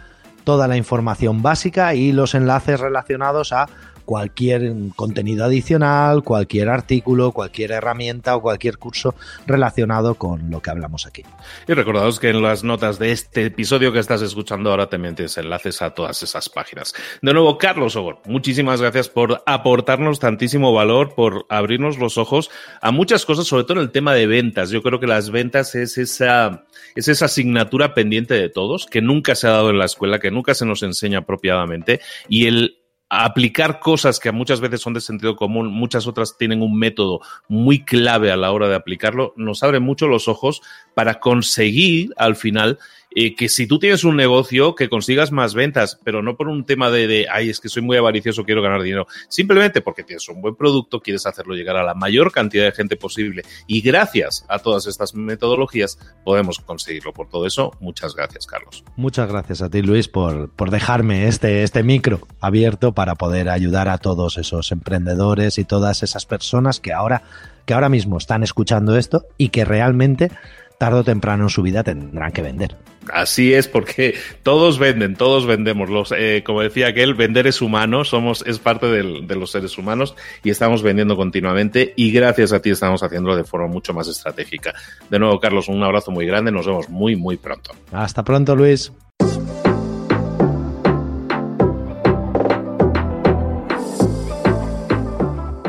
toda 0.49 0.67
la 0.67 0.77
información 0.77 1.43
básica 1.43 1.93
y 1.93 2.11
los 2.11 2.33
enlaces 2.33 2.79
relacionados 2.79 3.53
a 3.53 3.69
cualquier 4.09 4.73
contenido 4.95 5.45
adicional, 5.45 6.23
cualquier 6.23 6.69
artículo, 6.69 7.31
cualquier 7.31 7.73
herramienta 7.73 8.35
o 8.35 8.41
cualquier 8.41 8.79
curso 8.79 9.13
relacionado 9.45 10.15
con 10.15 10.49
lo 10.49 10.63
que 10.63 10.71
hablamos 10.71 11.05
aquí. 11.05 11.21
Y 11.67 11.73
recordaos 11.73 12.19
que 12.19 12.31
en 12.31 12.41
las 12.41 12.63
notas 12.63 12.97
de 12.97 13.11
este 13.11 13.45
episodio 13.45 13.93
que 13.93 13.99
estás 13.99 14.23
escuchando 14.23 14.71
ahora 14.71 14.89
también 14.89 15.13
tienes 15.13 15.37
enlaces 15.37 15.83
a 15.83 15.91
todas 15.91 16.23
esas 16.23 16.49
páginas. 16.49 16.95
De 17.21 17.33
nuevo, 17.33 17.55
Carlos 17.59 17.95
Ogor, 17.95 18.17
muchísimas 18.25 18.81
gracias 18.81 19.09
por 19.09 19.43
aportarnos 19.45 20.17
tantísimo 20.17 20.73
valor, 20.73 21.13
por 21.13 21.45
abrirnos 21.47 21.99
los 21.99 22.17
ojos 22.17 22.49
a 22.81 22.89
muchas 22.89 23.27
cosas, 23.27 23.45
sobre 23.45 23.65
todo 23.65 23.73
en 23.73 23.83
el 23.83 23.91
tema 23.91 24.15
de 24.15 24.25
ventas. 24.25 24.71
Yo 24.71 24.81
creo 24.81 24.99
que 24.99 25.05
las 25.05 25.29
ventas 25.29 25.75
es 25.75 25.99
esa, 25.99 26.65
es 26.95 27.09
esa 27.09 27.25
asignatura 27.25 27.93
pendiente 27.93 28.33
de 28.33 28.49
todos, 28.49 28.87
que 28.87 29.03
nunca 29.03 29.35
se 29.35 29.45
ha 29.45 29.51
dado 29.51 29.69
en 29.69 29.77
la 29.77 29.85
escuela, 29.85 30.17
que 30.17 30.31
nunca 30.31 30.55
se 30.55 30.65
nos 30.65 30.81
enseña 30.81 31.19
apropiadamente, 31.19 32.01
y 32.27 32.47
el 32.47 32.78
aplicar 33.09 33.79
cosas 33.79 34.19
que 34.19 34.31
muchas 34.31 34.61
veces 34.61 34.81
son 34.81 34.93
de 34.93 35.01
sentido 35.01 35.35
común, 35.35 35.67
muchas 35.67 36.05
otras 36.05 36.37
tienen 36.37 36.61
un 36.61 36.77
método 36.77 37.21
muy 37.47 37.83
clave 37.83 38.31
a 38.31 38.37
la 38.37 38.51
hora 38.51 38.69
de 38.69 38.75
aplicarlo, 38.75 39.33
nos 39.35 39.63
abre 39.63 39.79
mucho 39.79 40.07
los 40.07 40.27
ojos 40.27 40.61
para 40.93 41.19
conseguir 41.19 42.13
al 42.17 42.35
final 42.35 42.77
eh, 43.11 43.35
que 43.35 43.49
si 43.49 43.67
tú 43.67 43.79
tienes 43.79 44.03
un 44.03 44.15
negocio, 44.15 44.75
que 44.75 44.89
consigas 44.89 45.31
más 45.31 45.53
ventas, 45.53 45.99
pero 46.03 46.21
no 46.21 46.37
por 46.37 46.47
un 46.47 46.65
tema 46.65 46.91
de, 46.91 47.07
de, 47.07 47.27
ay, 47.31 47.49
es 47.49 47.59
que 47.59 47.69
soy 47.69 47.81
muy 47.81 47.97
avaricioso, 47.97 48.43
quiero 48.43 48.61
ganar 48.61 48.81
dinero, 48.81 49.07
simplemente 49.27 49.81
porque 49.81 50.03
tienes 50.03 50.27
un 50.29 50.41
buen 50.41 50.55
producto, 50.55 50.99
quieres 50.99 51.25
hacerlo 51.25 51.55
llegar 51.55 51.77
a 51.77 51.83
la 51.83 51.93
mayor 51.93 52.31
cantidad 52.31 52.65
de 52.65 52.71
gente 52.71 52.95
posible 52.95 53.43
y 53.67 53.81
gracias 53.81 54.45
a 54.47 54.59
todas 54.59 54.85
estas 54.87 55.15
metodologías 55.15 55.97
podemos 56.23 56.59
conseguirlo. 56.59 57.13
Por 57.13 57.29
todo 57.29 57.45
eso, 57.45 57.71
muchas 57.79 58.15
gracias, 58.15 58.45
Carlos. 58.45 58.83
Muchas 58.95 59.27
gracias 59.29 59.61
a 59.61 59.69
ti, 59.69 59.81
Luis, 59.81 60.07
por, 60.07 60.49
por 60.51 60.69
dejarme 60.69 61.27
este, 61.27 61.63
este 61.63 61.83
micro 61.83 62.27
abierto 62.39 62.93
para 62.93 63.15
poder 63.15 63.49
ayudar 63.49 63.89
a 63.89 63.97
todos 63.97 64.37
esos 64.37 64.71
emprendedores 64.71 65.57
y 65.57 65.65
todas 65.65 66.03
esas 66.03 66.25
personas 66.25 66.79
que 66.79 66.93
ahora, 66.93 67.23
que 67.65 67.73
ahora 67.73 67.89
mismo 67.89 68.17
están 68.17 68.43
escuchando 68.43 68.97
esto 68.97 69.25
y 69.37 69.49
que 69.49 69.65
realmente 69.65 70.31
tarde 70.79 70.99
o 70.99 71.03
temprano 71.03 71.43
en 71.43 71.49
su 71.49 71.61
vida 71.61 71.83
tendrán 71.83 72.31
que 72.31 72.41
vender. 72.41 72.75
Así 73.11 73.53
es, 73.53 73.67
porque 73.67 74.15
todos 74.43 74.79
venden, 74.79 75.15
todos 75.15 75.45
vendemos. 75.45 75.89
Los, 75.89 76.11
eh, 76.11 76.43
como 76.45 76.61
decía 76.61 76.87
aquel, 76.87 77.15
vender 77.15 77.47
es 77.47 77.61
humano, 77.61 78.03
somos, 78.03 78.43
es 78.47 78.59
parte 78.59 78.87
del, 78.87 79.27
de 79.27 79.35
los 79.35 79.51
seres 79.51 79.77
humanos 79.77 80.15
y 80.43 80.49
estamos 80.49 80.81
vendiendo 80.81 81.15
continuamente 81.17 81.93
y 81.95 82.11
gracias 82.11 82.53
a 82.53 82.61
ti 82.61 82.69
estamos 82.69 83.03
haciéndolo 83.03 83.35
de 83.35 83.43
forma 83.43 83.67
mucho 83.67 83.93
más 83.93 84.07
estratégica. 84.07 84.73
De 85.09 85.19
nuevo, 85.19 85.39
Carlos, 85.39 85.67
un 85.67 85.83
abrazo 85.83 86.11
muy 86.11 86.25
grande, 86.25 86.51
nos 86.51 86.65
vemos 86.65 86.89
muy, 86.89 87.15
muy 87.15 87.37
pronto. 87.37 87.71
Hasta 87.91 88.23
pronto, 88.23 88.55
Luis. 88.55 88.91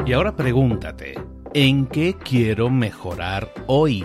Y 0.06 0.12
ahora 0.12 0.34
pregúntate, 0.34 1.14
¿en 1.54 1.86
qué 1.86 2.16
quiero 2.22 2.68
mejorar 2.68 3.52
hoy? 3.66 4.04